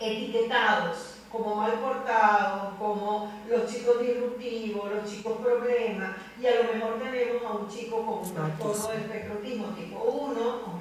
[0.00, 7.00] etiquetados como mal portados, como los chicos disruptivos, los chicos problemas, y a lo mejor
[7.00, 10.40] tenemos a un chico con un trastorno del espectro autismo tipo 1,
[10.76, 10.80] ¿ok?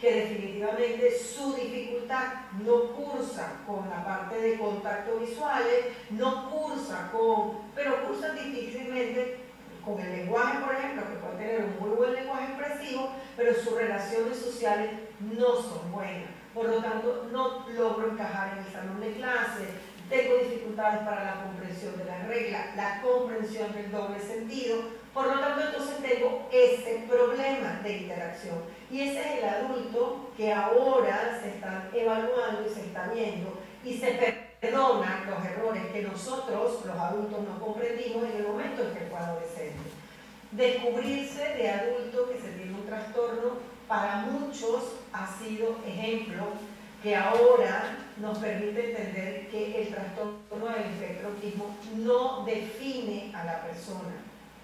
[0.00, 2.26] que definitivamente su dificultad
[2.64, 9.36] no cursa con la parte de contacto visuales, no cursa con, pero cursa difícilmente
[9.84, 13.74] con el lenguaje, por ejemplo, que puede tener un muy buen lenguaje expresivo, pero sus
[13.74, 16.40] relaciones sociales no son buenas.
[16.54, 19.68] Por lo tanto, no logro encajar en el salón de clase,
[20.10, 24.82] tengo dificultades para la comprensión de las reglas, la comprensión del doble sentido,
[25.14, 28.56] por lo tanto entonces tengo ese problema de interacción.
[28.90, 33.96] Y ese es el adulto que ahora se está evaluando y se está viendo y
[33.96, 39.06] se perdonan los errores que nosotros, los adultos, no comprendimos en el momento en que
[39.06, 39.78] fue adolescente.
[40.50, 46.44] Descubrirse de adulto que se tiene un trastorno para muchos ha sido ejemplo
[47.02, 53.62] que ahora nos permite entender que el trastorno del espectro autismo no define a la
[53.62, 54.16] persona.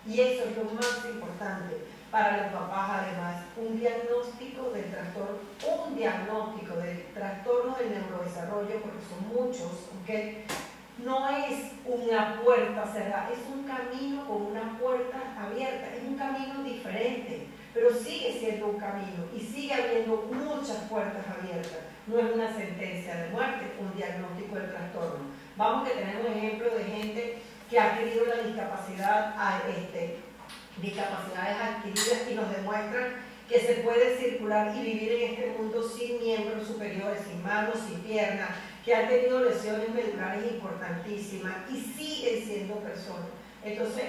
[0.07, 1.77] Y eso es lo más importante
[2.11, 9.03] para los papás, además, un diagnóstico del trastorno, un diagnóstico del trastorno del neurodesarrollo, porque
[9.09, 10.46] son muchos, ¿ok?
[11.05, 16.62] No es una puerta cerrada, es un camino con una puerta abierta, es un camino
[16.62, 21.81] diferente, pero sigue siendo un camino y sigue habiendo muchas puertas abiertas.
[22.07, 25.27] No es una sentencia de muerte, un diagnóstico del trastorno.
[25.59, 30.16] Vamos que tenemos ejemplos de gente que ha adquirido la discapacidad, a, este,
[30.81, 36.18] discapacidades adquiridas y nos demuestran que se puede circular y vivir en este mundo sin
[36.18, 38.53] miembros superiores, sin manos, sin piernas,
[38.87, 43.29] que han tenido lesiones medulares importantísimas y siguen siendo personas.
[43.62, 44.05] Entonces,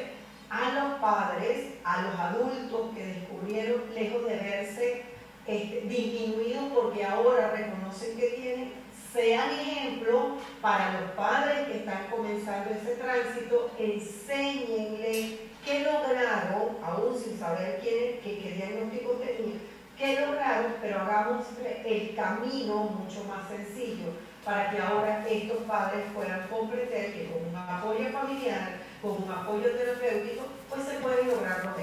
[0.50, 5.04] a los padres, a los adultos que descubrieron, lejos de verse
[5.46, 8.74] este, disminuidos porque ahora reconocen que tienen,
[9.14, 17.38] sean ejemplo para los padres que están comenzando ese tránsito, enséñenle qué lograron, aún sin
[17.40, 19.60] saber quién, qué, qué diagnóstico tenían,
[19.98, 21.46] qué lograron, pero hagamos
[21.86, 24.12] el camino mucho más sencillo
[24.44, 29.70] para que ahora estos padres puedan comprender que con un apoyo familiar, con un apoyo
[29.72, 31.76] terapéutico, pues se pueden lograr.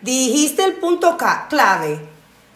[0.00, 1.16] Dijiste el punto
[1.48, 2.12] clave.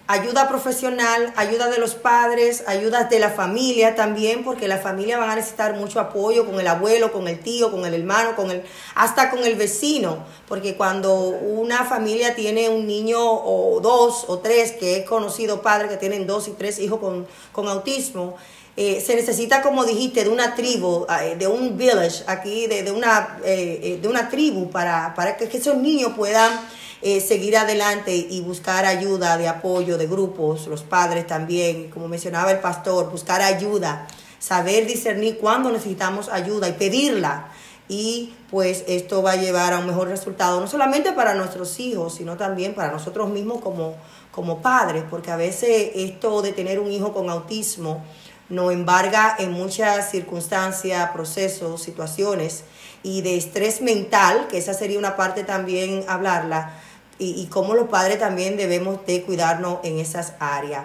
[0.08, 5.30] Ayuda profesional, ayuda de los padres, ayuda de la familia también, porque la familia van
[5.30, 8.62] a necesitar mucho apoyo con el abuelo, con el tío, con el hermano, con el,
[8.94, 14.70] hasta con el vecino, porque cuando una familia tiene un niño o dos o tres,
[14.72, 18.36] que he conocido padres que tienen dos y tres hijos con, con autismo,
[18.76, 22.92] eh, se necesita, como dijiste, de una tribu, eh, de un village aquí, de, de
[22.92, 26.60] una, eh, eh, de una tribu para, para que, que esos niños puedan
[27.02, 32.50] eh, seguir adelante y buscar ayuda de apoyo de grupos, los padres también, como mencionaba
[32.50, 34.06] el pastor, buscar ayuda,
[34.38, 37.52] saber discernir cuándo necesitamos ayuda y pedirla.
[37.88, 42.14] Y pues esto va a llevar a un mejor resultado, no solamente para nuestros hijos,
[42.16, 43.94] sino también para nosotros mismos como,
[44.32, 48.02] como padres, porque a veces esto de tener un hijo con autismo
[48.48, 52.64] nos embarga en muchas circunstancias, procesos, situaciones
[53.02, 56.74] y de estrés mental, que esa sería una parte también hablarla,
[57.18, 60.84] y, y cómo los padres también debemos de cuidarnos en esas áreas.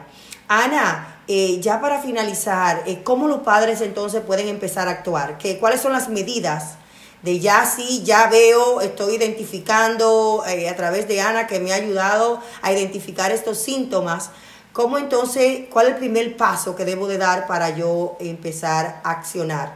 [0.54, 5.38] Ana, eh, ya para finalizar, eh, ¿cómo los padres entonces pueden empezar a actuar?
[5.38, 6.74] ¿Qué, ¿Cuáles son las medidas?
[7.22, 11.76] De ya sí, ya veo, estoy identificando eh, a través de Ana que me ha
[11.76, 14.32] ayudado a identificar estos síntomas.
[14.74, 19.12] ¿Cómo entonces, cuál es el primer paso que debo de dar para yo empezar a
[19.12, 19.74] accionar?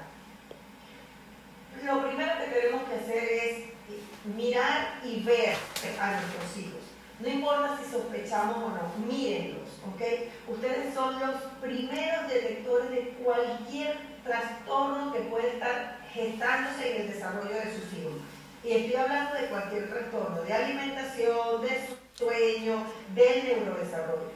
[1.83, 5.57] Lo primero que tenemos que hacer es mirar y ver
[5.99, 6.79] a nuestros hijos.
[7.19, 10.01] No importa si sospechamos o no, mírenlos, ¿ok?
[10.47, 17.53] Ustedes son los primeros detectores de cualquier trastorno que puede estar gestándose en el desarrollo
[17.53, 18.13] de sus hijos.
[18.63, 22.83] Y estoy hablando de cualquier trastorno, de alimentación, de sueño,
[23.13, 24.31] del neurodesarrollo,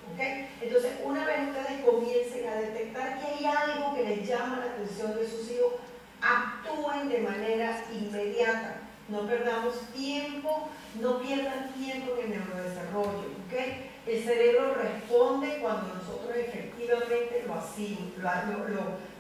[0.62, 5.16] Entonces, una vez ustedes comiencen a detectar que hay algo que les llama la atención
[5.16, 5.74] de sus hijos,
[6.22, 8.82] actúen de manera inmediata.
[9.08, 13.54] No perdamos tiempo, no pierdan tiempo en el neurodesarrollo, ¿ok?
[14.06, 18.14] El cerebro responde cuando nosotros efectivamente lo hacemos,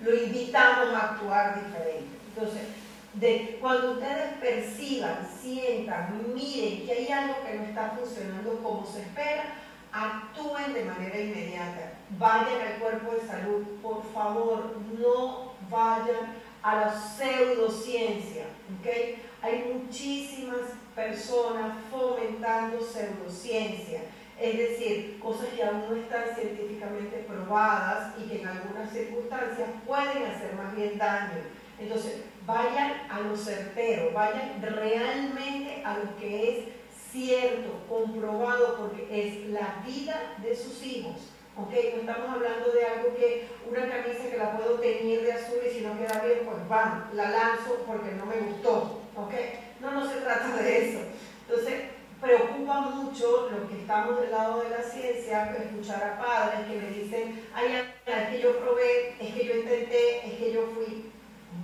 [0.03, 2.05] lo, invitamos a actuar diferente.
[2.35, 9.01] Entonces, cuando ustedes perciban, sientan, miren que hay algo que no está funcionando como se
[9.01, 9.55] espera,
[9.91, 11.93] actúen de manera inmediata.
[12.17, 18.45] Vayan al cuerpo de salud, por favor, no vayan a la pseudociencia,
[18.79, 19.19] ¿ok?
[19.41, 20.59] Hay muchísimas
[20.95, 24.01] personas fomentando pseudociencia,
[24.37, 30.23] es decir, cosas que aún no están científicamente probadas y que en algunas circunstancias pueden
[30.23, 31.41] hacer más bien daño.
[31.77, 36.78] Entonces, vayan a lo certero, vayan realmente a lo que es
[37.11, 41.15] cierto, comprobado, porque es la vida de sus hijos.
[41.57, 41.71] ¿ok?
[41.95, 45.73] No estamos hablando de algo que una camisa que la puedo teñir de azul y
[45.73, 49.01] si no queda bien, pues van, la lanzo porque no me gustó.
[49.15, 49.33] ¿ok?
[49.81, 50.99] No, no se trata de eso.
[51.47, 51.81] Entonces,
[52.21, 56.89] preocupa mucho los que estamos del lado de la ciencia, escuchar a padres que me
[56.89, 61.08] dicen, ay, es que yo probé, es que yo intenté, es que yo fui.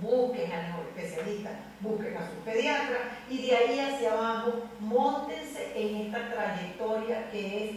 [0.00, 2.98] Busquen al mejor especialista, busquen a su pediatra
[3.30, 7.76] y de ahí hacia abajo, montense en esta trayectoria que es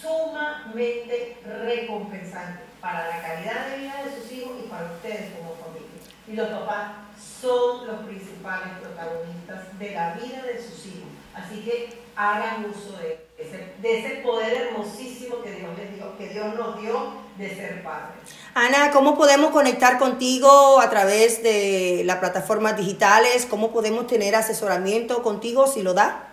[0.00, 5.88] sumamente recompensante para la calidad de vida de sus hijos y para ustedes como familia.
[6.26, 6.92] Y los papás
[7.40, 11.08] son los principales protagonistas de la vida de sus hijos.
[11.34, 16.28] Así que hagan uso de ese, de ese poder hermosísimo que Dios les dio, que
[16.28, 18.16] Dios nos dio de ser padres.
[18.54, 23.46] Ana, ¿cómo podemos conectar contigo a través de las plataformas digitales?
[23.46, 26.26] ¿Cómo podemos tener asesoramiento contigo si lo da?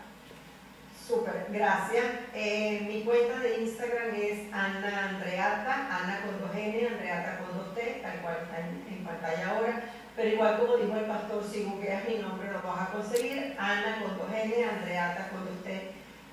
[1.07, 2.05] Súper, gracias.
[2.33, 7.73] Eh, mi cuenta de Instagram es Ana Andreata, Ana con dos N, Andreata con dos
[7.73, 9.83] T, tal cual está en, en pantalla ahora.
[10.17, 13.55] Pero igual como dijo el pastor, si googleas mi nombre lo vas a conseguir.
[13.57, 15.46] Ana con dos N, Andreata con.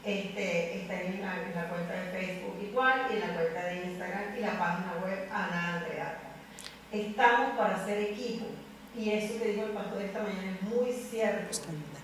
[0.05, 3.84] Este, está en la, en la cuenta de Facebook igual y en la cuenta de
[3.86, 6.20] Instagram y la página web Ana Andreata.
[6.92, 8.46] Estamos para hacer equipo.
[8.96, 11.59] Y eso que dijo el pastor esta mañana es muy cierto.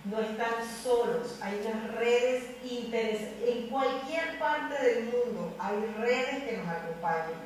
[0.05, 3.35] No están solos, hay unas redes interesantes.
[3.47, 7.39] En cualquier parte del mundo hay redes que nos acompañan.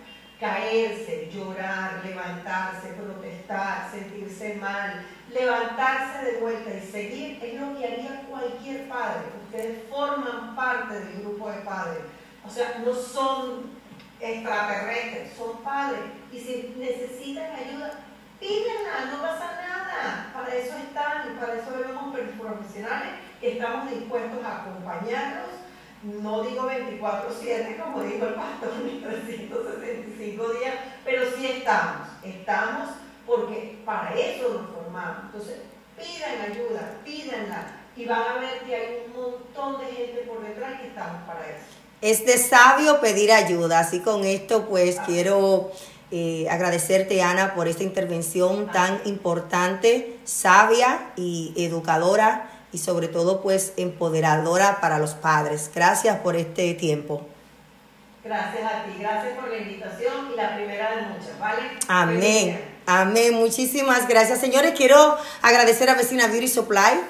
[0.45, 8.27] Caerse, llorar, levantarse, protestar, sentirse mal, levantarse de vuelta y seguir es lo que haría
[8.29, 9.23] cualquier padre.
[9.47, 12.03] Ustedes forman parte del grupo de padres.
[12.47, 13.71] O sea, no son
[14.21, 16.01] extraterrestres, son padres.
[16.31, 17.93] Y si necesitan ayuda,
[18.39, 20.31] pídenla, no pasa nada.
[20.35, 25.64] Para eso están, para eso vemos profesionales que estamos dispuestos a acompañarlos.
[26.05, 32.09] No digo 24/7, como dijo el pastor, ni 365 días, pero sí estamos.
[32.23, 32.91] Estamos
[33.27, 35.25] porque para eso nos formamos.
[35.27, 35.61] Entonces,
[35.97, 40.81] pidan ayuda, pídanla y van a ver que hay un montón de gente por detrás
[40.81, 41.65] que estamos para eso.
[42.03, 43.79] Es de sabio pedir ayuda.
[43.79, 45.73] Así con esto, pues quiero
[46.11, 53.73] eh, agradecerte, Ana, por esta intervención tan importante, sabia y educadora y sobre todo, pues,
[53.77, 55.71] empoderadora para los padres.
[55.73, 57.25] Gracias por este tiempo.
[58.25, 61.63] Gracias a ti, gracias por la invitación y la primera de muchas, ¿vale?
[61.89, 62.61] Amén.
[62.87, 63.35] Amén.
[63.35, 64.73] Muchísimas gracias, señores.
[64.77, 67.01] Quiero agradecer a Vecina Beauty Supply,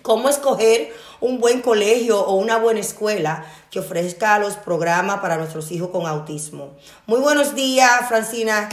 [0.02, 5.72] cómo escoger un buen colegio o una buena escuela que ofrezca los programas para nuestros
[5.72, 6.76] hijos con autismo.
[7.08, 8.70] Muy buenos días, Francina.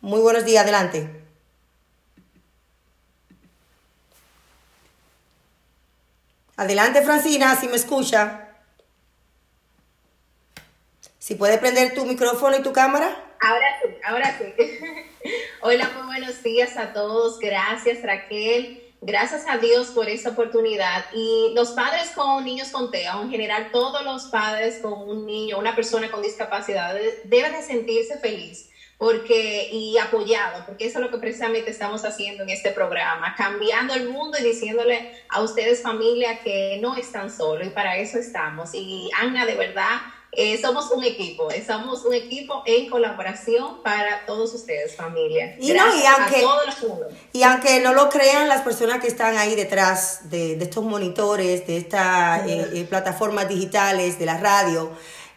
[0.00, 1.22] Muy buenos días, adelante.
[6.56, 8.51] Adelante, Francina, si me escucha.
[11.22, 13.36] Si puede prender tu micrófono y tu cámara.
[13.38, 14.52] Ahora sí, ahora sí.
[15.60, 17.38] Hola, muy buenos días a todos.
[17.38, 18.92] Gracias, Raquel.
[19.00, 21.04] Gracias a Dios por esta oportunidad.
[21.14, 25.60] Y los padres con niños con TEA, en general todos los padres con un niño,
[25.60, 26.92] una persona con discapacidad,
[27.22, 28.68] deben de sentirse feliz
[28.98, 33.94] porque y apoyado, porque eso es lo que precisamente estamos haciendo en este programa, cambiando
[33.94, 38.70] el mundo y diciéndole a ustedes familia que no están solos y para eso estamos.
[38.74, 40.00] Y Ana, de verdad,
[40.34, 45.56] eh, somos un equipo, eh, somos un equipo en colaboración para todos ustedes, familia.
[45.60, 47.06] Y no, y aunque- a todo el mundo.
[47.34, 51.66] Y aunque no lo crean las personas que están ahí detrás de, de estos monitores,
[51.66, 54.90] de estas eh, eh, plataformas digitales, de la radio,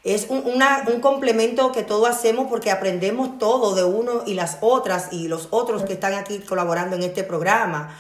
[0.05, 4.59] es un, una- un complemento que todos hacemos porque aprendemos todo de uno y las
[4.61, 7.97] otras y los otros que están aquí colaborando en este programa.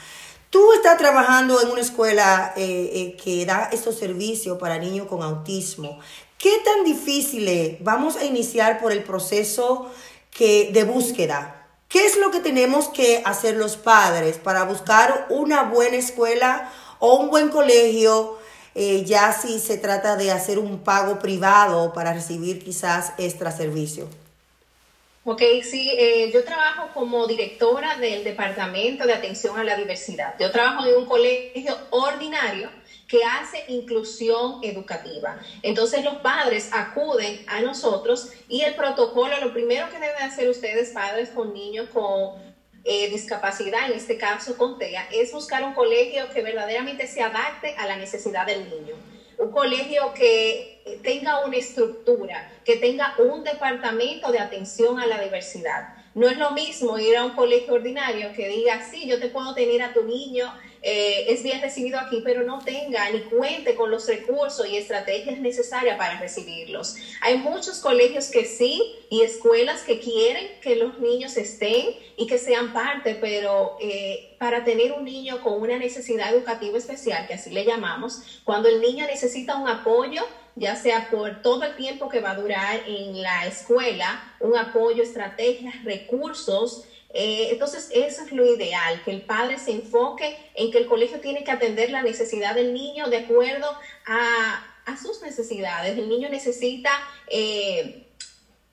[0.51, 5.21] Tú estás trabajando en una escuela eh, eh, que da estos servicios para niños con
[5.21, 5.99] autismo.
[6.37, 7.77] ¿Qué tan difícil?
[7.81, 9.89] Vamos a iniciar por el proceso
[10.31, 11.67] que, de búsqueda.
[11.87, 17.15] ¿Qué es lo que tenemos que hacer los padres para buscar una buena escuela o
[17.15, 18.37] un buen colegio,
[18.73, 24.09] eh, ya si se trata de hacer un pago privado para recibir quizás extra servicio?
[25.23, 30.35] Ok, sí, eh, yo trabajo como directora del Departamento de Atención a la Diversidad.
[30.39, 32.69] Yo trabajo en un colegio ordinario
[33.07, 35.39] que hace inclusión educativa.
[35.61, 40.89] Entonces los padres acuden a nosotros y el protocolo, lo primero que deben hacer ustedes,
[40.89, 42.33] padres con niños con
[42.83, 47.75] eh, discapacidad, en este caso con TEA, es buscar un colegio que verdaderamente se adapte
[47.77, 48.95] a la necesidad del niño
[49.37, 55.93] un colegio que tenga una estructura, que tenga un departamento de atención a la diversidad.
[56.13, 59.53] No es lo mismo ir a un colegio ordinario que diga, sí, yo te puedo
[59.53, 60.53] tener a tu niño
[60.87, 65.39] eh, es bien recibido aquí, pero no tenga ni cuente con los recursos y estrategias
[65.39, 66.95] necesarias para recibirlos.
[67.21, 68.79] Hay muchos colegios que sí
[69.09, 74.63] y escuelas que quieren que los niños estén y que sean parte, pero eh, para
[74.63, 79.07] tener un niño con una necesidad educativa especial, que así le llamamos, cuando el niño
[79.07, 80.21] necesita un apoyo,
[80.53, 85.01] ya sea por todo el tiempo que va a durar en la escuela, un apoyo,
[85.01, 86.85] estrategias, recursos,
[87.15, 91.19] eh, entonces, eso es lo ideal, que el padre se enfoque en que el colegio
[91.19, 93.67] tiene que atender la necesidad del niño de acuerdo
[94.05, 95.97] a, a sus necesidades.
[95.97, 96.91] El niño necesita...
[97.27, 98.04] Eh,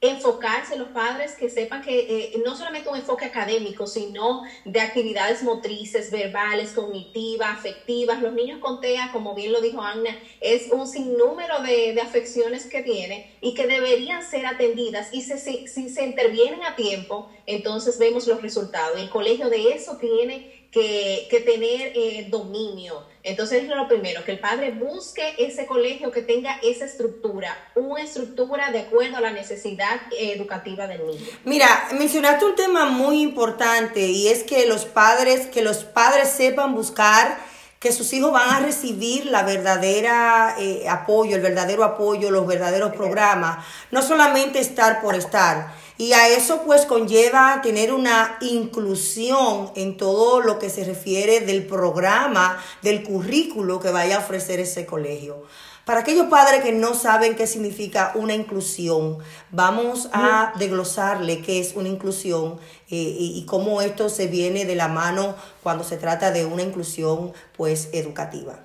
[0.03, 5.45] enfocarse los padres que sepan que eh, no solamente un enfoque académico, sino de actividades
[5.45, 8.21] motrices, verbales, cognitivas, afectivas.
[8.21, 12.67] Los niños con TEA, como bien lo dijo Anna, es un sinnúmero de, de afecciones
[12.67, 17.97] que tiene y que deberían ser atendidas y si, si se intervienen a tiempo, entonces
[18.01, 18.99] vemos los resultados.
[18.99, 23.07] El colegio de eso tiene que, que tener eh, dominio.
[23.23, 28.03] Entonces, es lo primero, que el padre busque ese colegio que tenga esa estructura, una
[28.03, 31.27] estructura de acuerdo a la necesidad eh, educativa del niño.
[31.45, 36.75] Mira, mencionaste un tema muy importante y es que los padres, que los padres sepan
[36.75, 37.39] buscar
[37.79, 42.93] que sus hijos van a recibir la verdadera eh, apoyo, el verdadero apoyo, los verdaderos
[42.93, 45.75] programas, no solamente estar por estar.
[45.99, 51.67] Y a eso pues conlleva tener una inclusión en todo lo que se refiere del
[51.67, 55.43] programa, del currículo que vaya a ofrecer ese colegio.
[55.85, 59.19] Para aquellos padres que no saben qué significa una inclusión,
[59.51, 64.77] vamos a desglosarle qué es una inclusión eh, y, y cómo esto se viene de
[64.77, 68.61] la mano cuando se trata de una inclusión pues educativa.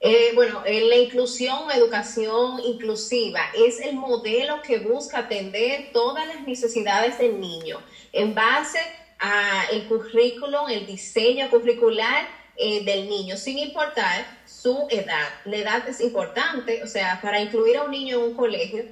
[0.00, 6.46] Eh, bueno, eh, la inclusión, educación inclusiva es el modelo que busca atender todas las
[6.46, 7.80] necesidades del niño
[8.12, 8.78] en base
[9.18, 15.28] a el currículum, el diseño curricular eh, del niño, sin importar su edad.
[15.46, 18.84] La edad es importante, o sea, para incluir a un niño en un colegio,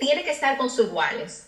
[0.00, 1.46] tiene que estar con sus iguales.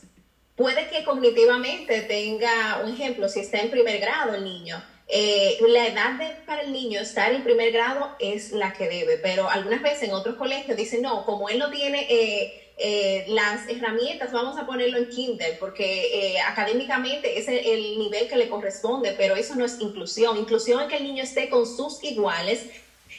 [0.55, 5.87] Puede que cognitivamente tenga, un ejemplo, si está en primer grado el niño, eh, la
[5.87, 10.05] edad para el niño estar en primer grado es la que debe, pero algunas veces
[10.05, 14.67] en otros colegios dicen, no, como él no tiene eh, eh, las herramientas, vamos a
[14.67, 19.65] ponerlo en kinder, porque académicamente es el, el nivel que le corresponde, pero eso no
[19.65, 20.37] es inclusión.
[20.37, 22.67] Inclusión es que el niño esté con sus iguales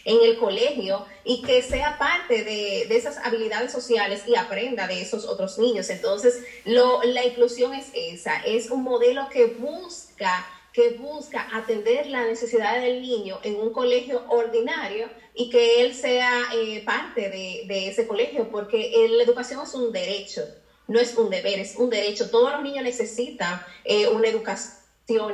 [0.08, 5.26] en el colegio y que sea parte de, esas habilidades sociales y aprenda de esos
[5.26, 5.90] otros niños.
[5.90, 10.46] Entonces, la inclusión es esa, es un modelo que busca
[10.78, 16.44] que busca atender la necesidad del niño en un colegio ordinario y que él sea
[16.54, 20.44] eh, parte de, ese colegio, porque la educación es un derecho,
[20.88, 22.30] no es un deber, es un derecho.
[22.30, 24.78] Todos los niños necesitan eh, una educación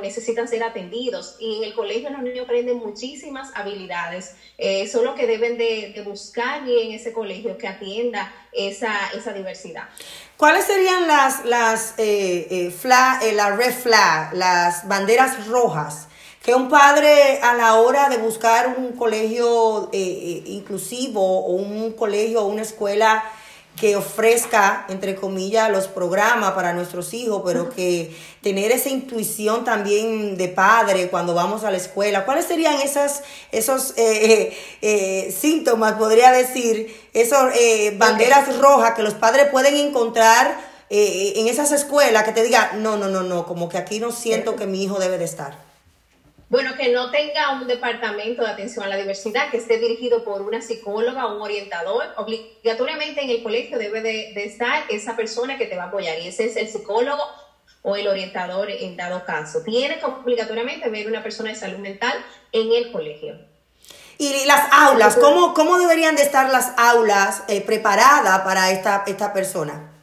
[0.00, 5.26] necesitan ser atendidos y en el colegio los niños aprenden muchísimas habilidades, eh, solo que
[5.26, 9.88] deben de, de, buscar bien ese colegio que atienda esa, esa diversidad.
[10.36, 12.76] ¿Cuáles serían las, las, eh, eh,
[13.22, 16.08] eh, la red flag, las banderas rojas?
[16.42, 22.46] Que un padre a la hora de buscar un colegio inclusivo o un colegio o
[22.46, 23.24] una escuela
[23.76, 30.36] que ofrezca, entre comillas, los programas para nuestros hijos, pero que tener esa intuición también
[30.36, 32.24] de padre cuando vamos a la escuela.
[32.24, 39.14] ¿Cuáles serían esas, esos eh, eh, síntomas, podría decir, esas eh, banderas rojas que los
[39.14, 43.78] padres pueden encontrar en esas escuelas que te digan, no, no, no, no, como que
[43.78, 45.63] aquí no siento que mi hijo debe de estar?
[46.48, 50.42] Bueno, que no tenga un departamento de atención a la diversidad, que esté dirigido por
[50.42, 52.06] una psicóloga o un orientador.
[52.16, 56.18] Obligatoriamente en el colegio debe de, de, estar esa persona que te va a apoyar
[56.20, 57.22] y ese es el psicólogo
[57.82, 59.62] o el orientador en dado caso.
[59.62, 62.14] Tiene que obligatoriamente ver una persona de salud mental
[62.52, 63.38] en el colegio.
[64.18, 69.32] Y las aulas, ¿cómo, cómo deberían de estar las aulas eh, preparadas para esta, esta
[69.32, 69.93] persona?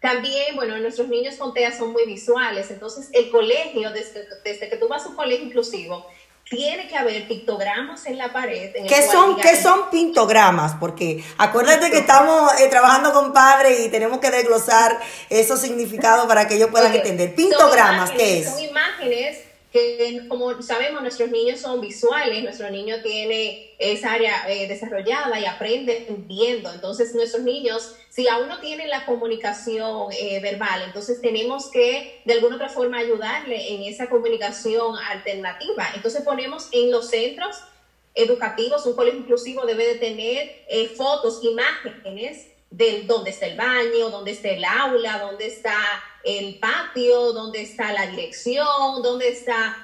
[0.00, 4.76] También, bueno, nuestros niños con TEA son muy visuales, entonces el colegio, desde, desde que
[4.76, 6.06] tú vas a un colegio inclusivo,
[6.48, 8.70] tiene que haber pictogramas en la pared.
[8.76, 10.74] En ¿Qué, son, ¿Qué son pictogramas?
[10.78, 16.46] Porque acuérdate que estamos eh, trabajando con padres y tenemos que desglosar esos significados para
[16.46, 17.00] que ellos puedan okay.
[17.00, 17.34] entender.
[17.34, 18.50] Pictogramas, ¿qué es?
[18.50, 19.38] Son imágenes
[19.76, 25.44] que como sabemos nuestros niños son visuales, nuestro niño tiene esa área eh, desarrollada y
[25.44, 31.70] aprende viendo, entonces nuestros niños, si aún no tienen la comunicación eh, verbal, entonces tenemos
[31.70, 37.56] que de alguna otra forma ayudarle en esa comunicación alternativa, entonces ponemos en los centros
[38.14, 44.10] educativos, un colegio inclusivo debe de tener eh, fotos, imágenes del dónde está el baño,
[44.10, 45.76] dónde está el aula, dónde está
[46.24, 49.74] el patio, dónde está la dirección, dónde están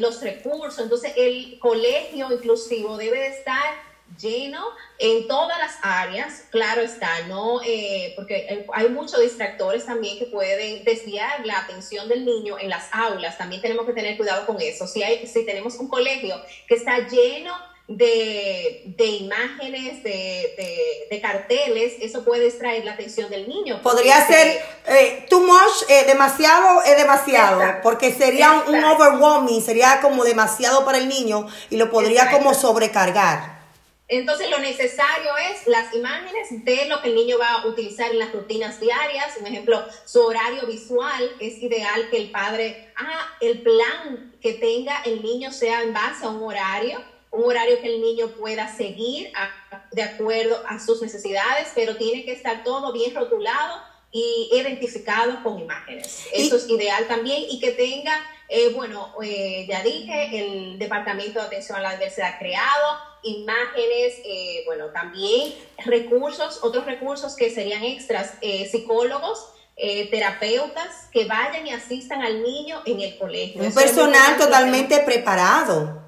[0.00, 0.78] los recursos.
[0.78, 4.64] Entonces, el colegio inclusivo debe de estar lleno
[4.98, 10.84] en todas las áreas, claro está, no, eh, porque hay muchos distractores también que pueden
[10.84, 14.86] desviar la atención del niño en las aulas, también tenemos que tener cuidado con eso.
[14.86, 16.36] Si, hay, si tenemos un colegio
[16.68, 17.54] que está lleno
[17.96, 23.80] de, de imágenes, de, de, de, carteles, eso puede distraer la atención del niño.
[23.82, 27.82] Podría ser eh, too much, eh, demasiado es demasiado, Exacto.
[27.82, 28.72] porque sería Exacto.
[28.72, 32.38] un overwhelming, sería como demasiado para el niño y lo podría Exacto.
[32.38, 33.62] como sobrecargar.
[34.08, 38.18] Entonces lo necesario es las imágenes de lo que el niño va a utilizar en
[38.18, 39.38] las rutinas diarias.
[39.40, 45.00] Un ejemplo, su horario visual es ideal que el padre, ah, el plan que tenga
[45.06, 49.32] el niño sea en base a un horario, un horario que el niño pueda seguir
[49.34, 53.80] a, de acuerdo a sus necesidades, pero tiene que estar todo bien rotulado
[54.12, 56.26] y identificado con imágenes.
[56.32, 61.40] Eso y, es ideal también y que tenga, eh, bueno, eh, ya dije, el Departamento
[61.40, 65.54] de Atención a la Diversidad creado imágenes, eh, bueno, también
[65.86, 68.34] recursos, otros recursos que serían extras,
[68.70, 73.62] psicólogos, eh, terapeutas que vayan y asistan al niño en el colegio.
[73.62, 76.01] Un Eso personal totalmente preparado.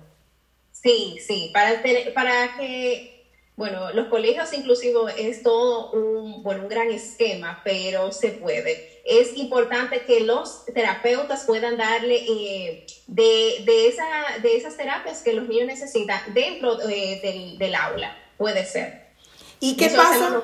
[0.84, 1.82] Sí, sí, para,
[2.14, 3.14] para que
[3.56, 9.00] bueno, los colegios inclusivos es todo un, bueno, un gran esquema, pero se puede.
[9.04, 14.04] Es importante que los terapeutas puedan darle eh, de, de, esa,
[14.42, 18.16] de esas terapias que los niños necesitan dentro eh, del, del, aula.
[18.36, 19.04] Puede ser.
[19.60, 20.42] ¿Y qué Eso pasa?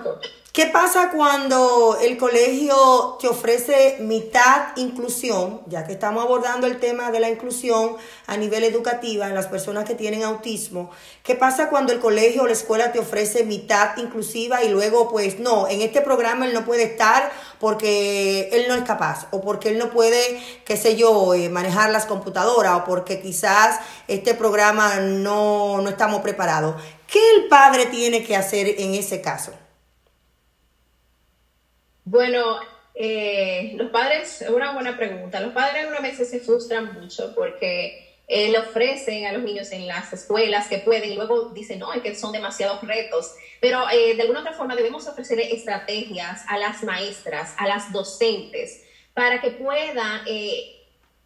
[0.53, 7.13] ¿Qué pasa cuando el colegio te ofrece mitad inclusión, ya que estamos abordando el tema
[7.13, 7.97] de la inclusión
[8.27, 10.91] a nivel educativa en las personas que tienen autismo?
[11.23, 15.39] ¿Qué pasa cuando el colegio o la escuela te ofrece mitad inclusiva y luego pues
[15.39, 17.31] no, en este programa él no puede estar
[17.61, 21.91] porque él no es capaz o porque él no puede, qué sé yo, eh, manejar
[21.91, 23.79] las computadoras o porque quizás
[24.09, 26.75] este programa no, no estamos preparados?
[27.07, 29.53] ¿Qué el padre tiene que hacer en ese caso?
[32.05, 32.59] Bueno,
[32.95, 35.41] eh, los padres, es una buena pregunta.
[35.41, 39.87] Los padres una veces se frustran mucho porque eh, le ofrecen a los niños en
[39.87, 43.35] las escuelas que pueden y luego dicen, no, es que son demasiados retos.
[43.61, 48.83] Pero eh, de alguna otra forma debemos ofrecer estrategias a las maestras, a las docentes,
[49.15, 50.23] para que puedan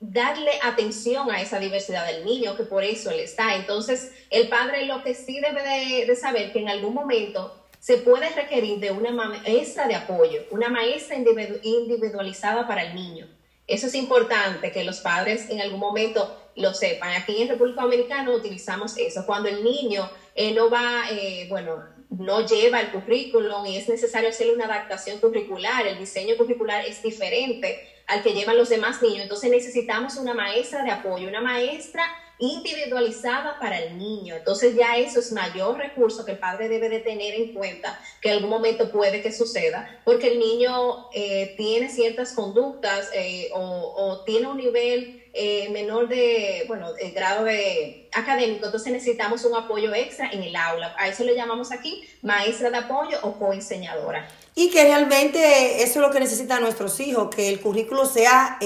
[0.00, 3.54] darle atención a esa diversidad del niño, que por eso él está.
[3.54, 7.98] Entonces, el padre lo que sí debe de, de saber que en algún momento se
[7.98, 13.28] puede requerir de una maestra de apoyo, una maestra individualizada para el niño.
[13.66, 17.10] Eso es importante que los padres en algún momento lo sepan.
[17.10, 19.26] Aquí en República Dominicana utilizamos eso.
[19.26, 24.30] Cuando el niño eh, no va, eh, bueno, no lleva el currículum y es necesario
[24.30, 29.24] hacerle una adaptación curricular, el diseño curricular es diferente al que llevan los demás niños.
[29.24, 32.06] Entonces necesitamos una maestra de apoyo, una maestra
[32.38, 34.34] individualizada para el niño.
[34.34, 38.30] Entonces ya eso es mayor recurso que el padre debe de tener en cuenta, que
[38.30, 43.60] en algún momento puede que suceda, porque el niño eh, tiene ciertas conductas eh, o,
[43.60, 49.54] o, tiene un nivel eh, menor de, bueno, de grado de académico, entonces necesitamos un
[49.54, 50.94] apoyo extra en el aula.
[50.98, 54.28] A eso le llamamos aquí maestra de apoyo o coenseñadora.
[54.56, 58.58] Y que realmente eso es lo que necesitan nuestros hijos, que el currículo sea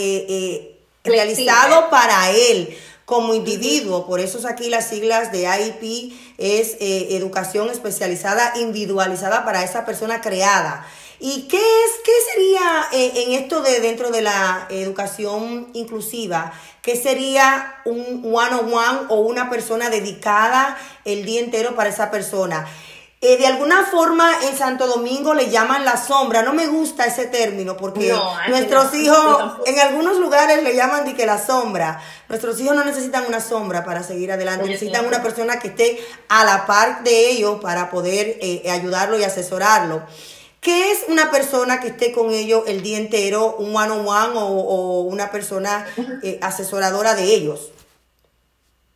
[1.05, 2.77] realizado para él
[3.09, 4.07] como individuo.
[4.07, 9.87] Por eso es aquí las siglas de IEP es eh, educación especializada individualizada para esa
[9.87, 10.87] persona creada.
[11.19, 16.53] ¿Y qué es, qué sería eh, en esto de dentro de la educación inclusiva?
[16.83, 22.69] ¿Qué sería un one-on-one o una persona dedicada el día entero para esa persona?
[23.21, 26.43] Eh, de alguna forma en Santo Domingo le llaman la sombra.
[26.43, 31.05] No me gusta ese término porque no, nuestros no, hijos en algunos lugares le llaman
[31.05, 32.01] de que la sombra.
[32.29, 35.99] Nuestros hijos no necesitan una sombra para seguir adelante, Oye, necesitan una persona que esté
[36.29, 40.07] a la par de ellos para poder eh, ayudarlo y asesorarlo.
[40.61, 44.39] ¿Qué es una persona que esté con ellos el día entero, un one on one
[44.39, 45.87] o, o una persona
[46.23, 47.73] eh, asesoradora de ellos?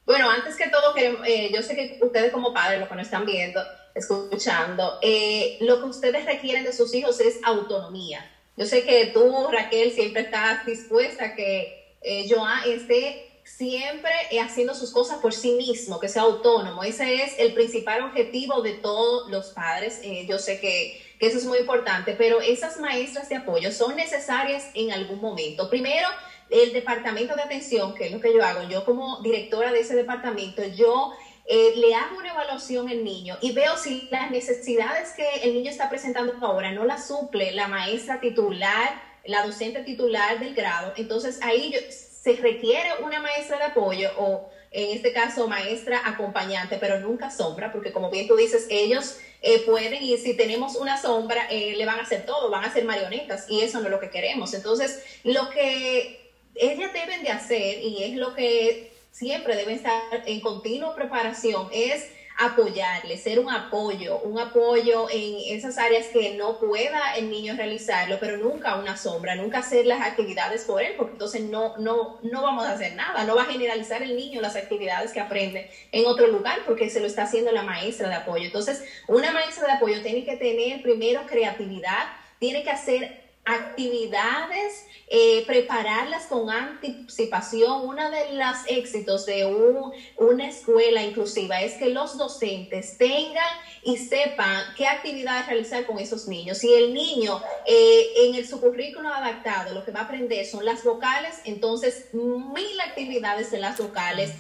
[0.04, 3.24] Bueno, antes que todo, eh, yo sé que ustedes como padres, lo que nos están
[3.24, 3.60] viendo,
[3.94, 8.28] escuchando, eh, lo que ustedes requieren de sus hijos es autonomía.
[8.56, 14.74] Yo sé que tú, Raquel, siempre estás dispuesta a que eh, Joan esté siempre haciendo
[14.74, 16.84] sus cosas por sí mismo, que sea autónomo.
[16.84, 20.00] Ese es el principal objetivo de todos los padres.
[20.02, 23.96] Eh, yo sé que, que eso es muy importante, pero esas maestras de apoyo son
[23.96, 25.68] necesarias en algún momento.
[25.68, 26.08] Primero,
[26.50, 29.96] el departamento de atención, que es lo que yo hago, yo como directora de ese
[29.96, 31.12] departamento, yo
[31.46, 35.70] eh, le hago una evaluación al niño y veo si las necesidades que el niño
[35.70, 41.40] está presentando ahora no las suple la maestra titular, la docente titular del grado, entonces
[41.42, 47.00] ahí yo- se requiere una maestra de apoyo o en este caso maestra acompañante, pero
[47.00, 51.48] nunca sombra, porque como bien tú dices, ellos eh, pueden y si tenemos una sombra,
[51.50, 53.98] eh, le van a hacer todo, van a ser marionetas y eso no es lo
[53.98, 54.54] que queremos.
[54.54, 60.40] Entonces, lo que ellas deben de hacer y es lo que siempre deben estar en
[60.40, 62.08] continua preparación es
[62.38, 68.18] apoyarle, ser un apoyo, un apoyo en esas áreas que no pueda el niño realizarlo,
[68.18, 72.42] pero nunca una sombra, nunca hacer las actividades por él, porque entonces no, no, no
[72.42, 76.06] vamos a hacer nada, no va a generalizar el niño las actividades que aprende en
[76.06, 78.46] otro lugar, porque se lo está haciendo la maestra de apoyo.
[78.46, 82.08] Entonces, una maestra de apoyo tiene que tener primero creatividad,
[82.38, 87.86] tiene que hacer actividades, eh, prepararlas con anticipación.
[87.86, 93.44] Uno de los éxitos de un- una escuela inclusiva es que los docentes tengan
[93.82, 96.58] y sepan qué actividades realizar con esos niños.
[96.58, 100.64] Si el niño eh, en el, su currículo adaptado lo que va a aprender son
[100.64, 104.32] las vocales, entonces mil actividades en las vocales,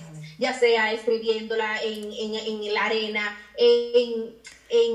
[0.42, 4.42] ya sea escribiéndola en, en, en la arena, en,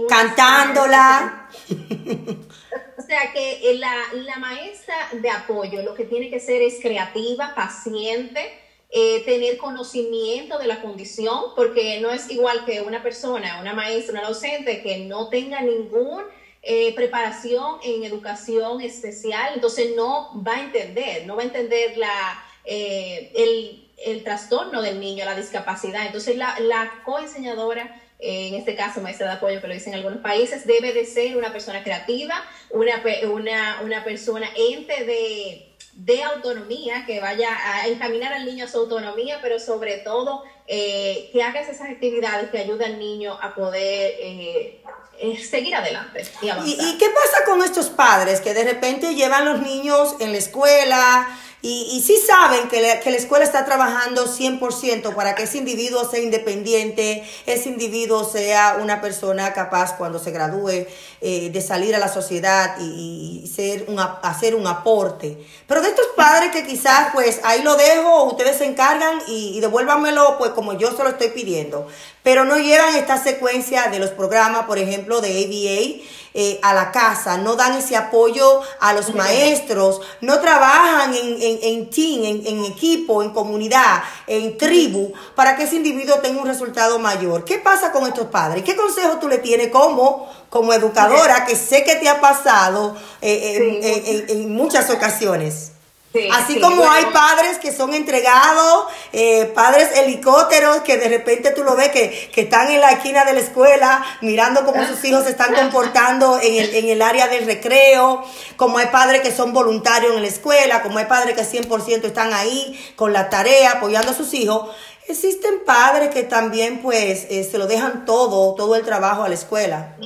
[0.09, 1.49] Cantándola.
[2.97, 6.79] o sea que eh, la, la maestra de apoyo lo que tiene que ser es
[6.81, 8.41] creativa, paciente,
[8.89, 14.19] eh, tener conocimiento de la condición, porque no es igual que una persona, una maestra,
[14.19, 16.23] una docente que no tenga ningún
[16.63, 22.43] eh, preparación en educación especial, entonces no va a entender, no va a entender la,
[22.65, 26.05] eh, el, el trastorno del niño, la discapacidad.
[26.05, 30.19] Entonces la, la coenseñadora en este caso maestra de apoyo que lo dicen en algunos
[30.19, 37.05] países, debe de ser una persona creativa, una, una, una persona ente de, de autonomía,
[37.05, 41.61] que vaya a encaminar al niño a su autonomía, pero sobre todo eh, que haga
[41.61, 44.81] esas actividades que ayuden al niño a poder eh,
[45.19, 46.75] eh, seguir adelante y ¿Y, avanzar.
[46.87, 51.27] y qué pasa con estos padres que de repente llevan los niños en la escuela
[51.59, 55.57] y, y sí saben que, la- que la escuela está trabajando 100% para que ese
[55.57, 60.85] individuo sea independiente, ese individuo sea una persona capaz cuando se gradúe
[61.19, 65.35] eh, de salir a la sociedad y, y ser un, hacer un aporte?
[65.67, 69.59] Pero de estos padres que quizás pues ahí lo dejo, ustedes se encargan y, y
[69.59, 71.85] devuélvanmelo pues como yo se lo estoy pidiendo.
[72.23, 76.03] Pero no llevan esta secuencia de los programas, por ejemplo, de ABA
[76.33, 81.59] eh, a la casa, no dan ese apoyo a los maestros, no trabajan en, en,
[81.61, 86.47] en team, en, en equipo, en comunidad, en tribu, para que ese individuo tenga un
[86.47, 87.45] resultado mayor.
[87.45, 88.63] ¿Qué pasa con estos padres?
[88.63, 93.55] ¿Qué consejo tú le tienes como, como educadora, que sé que te ha pasado eh,
[93.57, 93.87] Sí.
[93.87, 95.71] en- en- en muchas ocasiones?
[96.13, 96.91] Sí, Así sí, como bueno.
[96.91, 102.29] hay padres que son entregados, eh, padres helicópteros que de repente tú lo ves que,
[102.33, 106.39] que están en la esquina de la escuela mirando cómo sus hijos se están comportando
[106.41, 108.23] en el, en el área del recreo,
[108.55, 112.33] como hay padres que son voluntarios en la escuela, como hay padres que 100% están
[112.33, 114.69] ahí con la tarea, apoyando a sus hijos.
[115.07, 119.35] Existen padres que también pues eh, se lo dejan todo, todo el trabajo a la
[119.35, 119.97] escuela.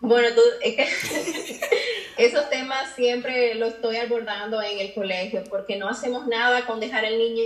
[0.00, 0.28] Bueno,
[2.16, 7.04] esos temas siempre los estoy abordando en el colegio porque no hacemos nada con dejar
[7.04, 7.42] al niño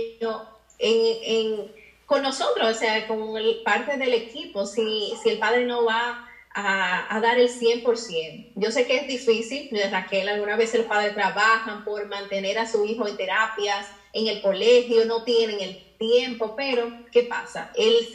[0.79, 1.71] en, en-
[2.05, 6.23] con nosotros, o sea, con el- parte del equipo, si, si el padre no va
[6.53, 8.51] a, a dar el 100%.
[8.55, 12.85] Yo sé que es difícil, Raquel, algunas veces los padres trabajan por mantener a su
[12.85, 17.69] hijo en terapias, en el colegio, no tienen el tiempo, pero ¿qué pasa?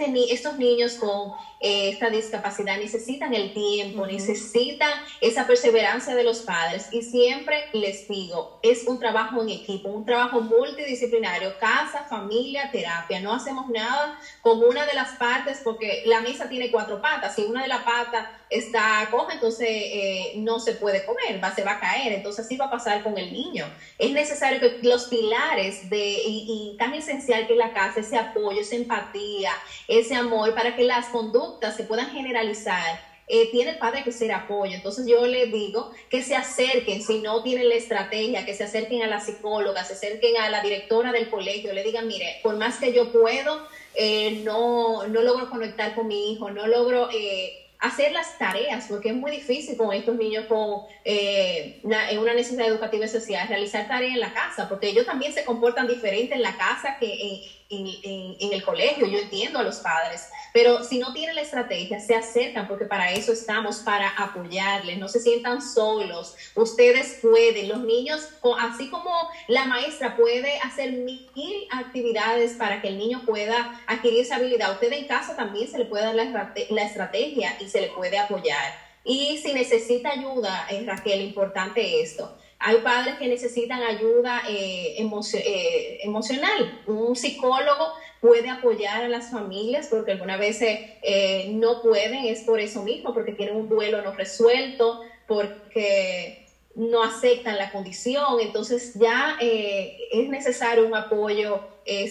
[0.08, 6.42] Ni- estos niños con eh, esta discapacidad necesitan el tiempo, necesitan esa perseverancia de los
[6.42, 12.68] padres y siempre les digo, es un trabajo en equipo, un trabajo multidisciplinario, casa, familia,
[12.70, 13.20] terapia.
[13.20, 17.34] No hacemos nada con una de las partes porque la mesa tiene cuatro patas.
[17.34, 21.62] Si una de las patas está coja, entonces eh, no se puede comer, va, se
[21.62, 22.12] va a caer.
[22.12, 23.72] Entonces así va a pasar con el niño.
[23.98, 28.60] Es necesario que los pilares de, y, y tan esencial que es casa, ese apoyo,
[28.60, 29.52] esa empatía,
[29.88, 33.10] ese amor, para que las conductas se puedan generalizar.
[33.32, 34.74] eh, tiene el padre que ser apoyo.
[34.74, 39.04] Entonces yo le digo que se acerquen, si no tienen la estrategia, que se acerquen
[39.04, 42.78] a la psicóloga, se acerquen a la directora del colegio, le digan, mire, por más
[42.78, 48.12] que yo puedo, eh, no, no logro conectar con mi hijo, no logro eh, hacer
[48.12, 53.48] las tareas, porque es muy difícil con estos niños con eh, una, necesidad educativa especial,
[53.48, 57.42] realizar tareas en la casa, porque ellos también se comportan diferente en la casa que
[57.70, 62.14] en, el colegio, yo entiendo a los padres, pero si no tienen la estrategia, se
[62.14, 68.28] acercan porque para eso estamos, para apoyarles, no se sientan solos, ustedes pueden, los niños,
[68.58, 69.12] así como
[69.46, 74.92] la maestra puede hacer mil actividades para que el niño pueda adquirir esa habilidad, usted
[74.92, 78.90] en casa también se le puede dar la, la estrategia y se le puede apoyar.
[79.04, 82.36] Y si necesita ayuda, eh, Raquel, importante esto.
[82.62, 86.82] Hay padres que necesitan ayuda eh, eh, emocional.
[86.86, 92.60] Un psicólogo puede apoyar a las familias porque algunas veces eh, no pueden, es por
[92.60, 98.40] eso mismo, porque tienen un duelo no resuelto, porque no aceptan la condición.
[98.42, 101.60] Entonces ya es necesario un apoyo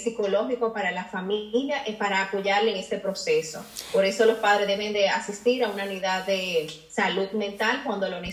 [0.02, 3.64] psicológico para la familia y para apoyarle en este proceso.
[3.94, 8.20] Por eso los padres deben de asistir a una unidad de salud mental cuando lo
[8.20, 8.28] necesitan.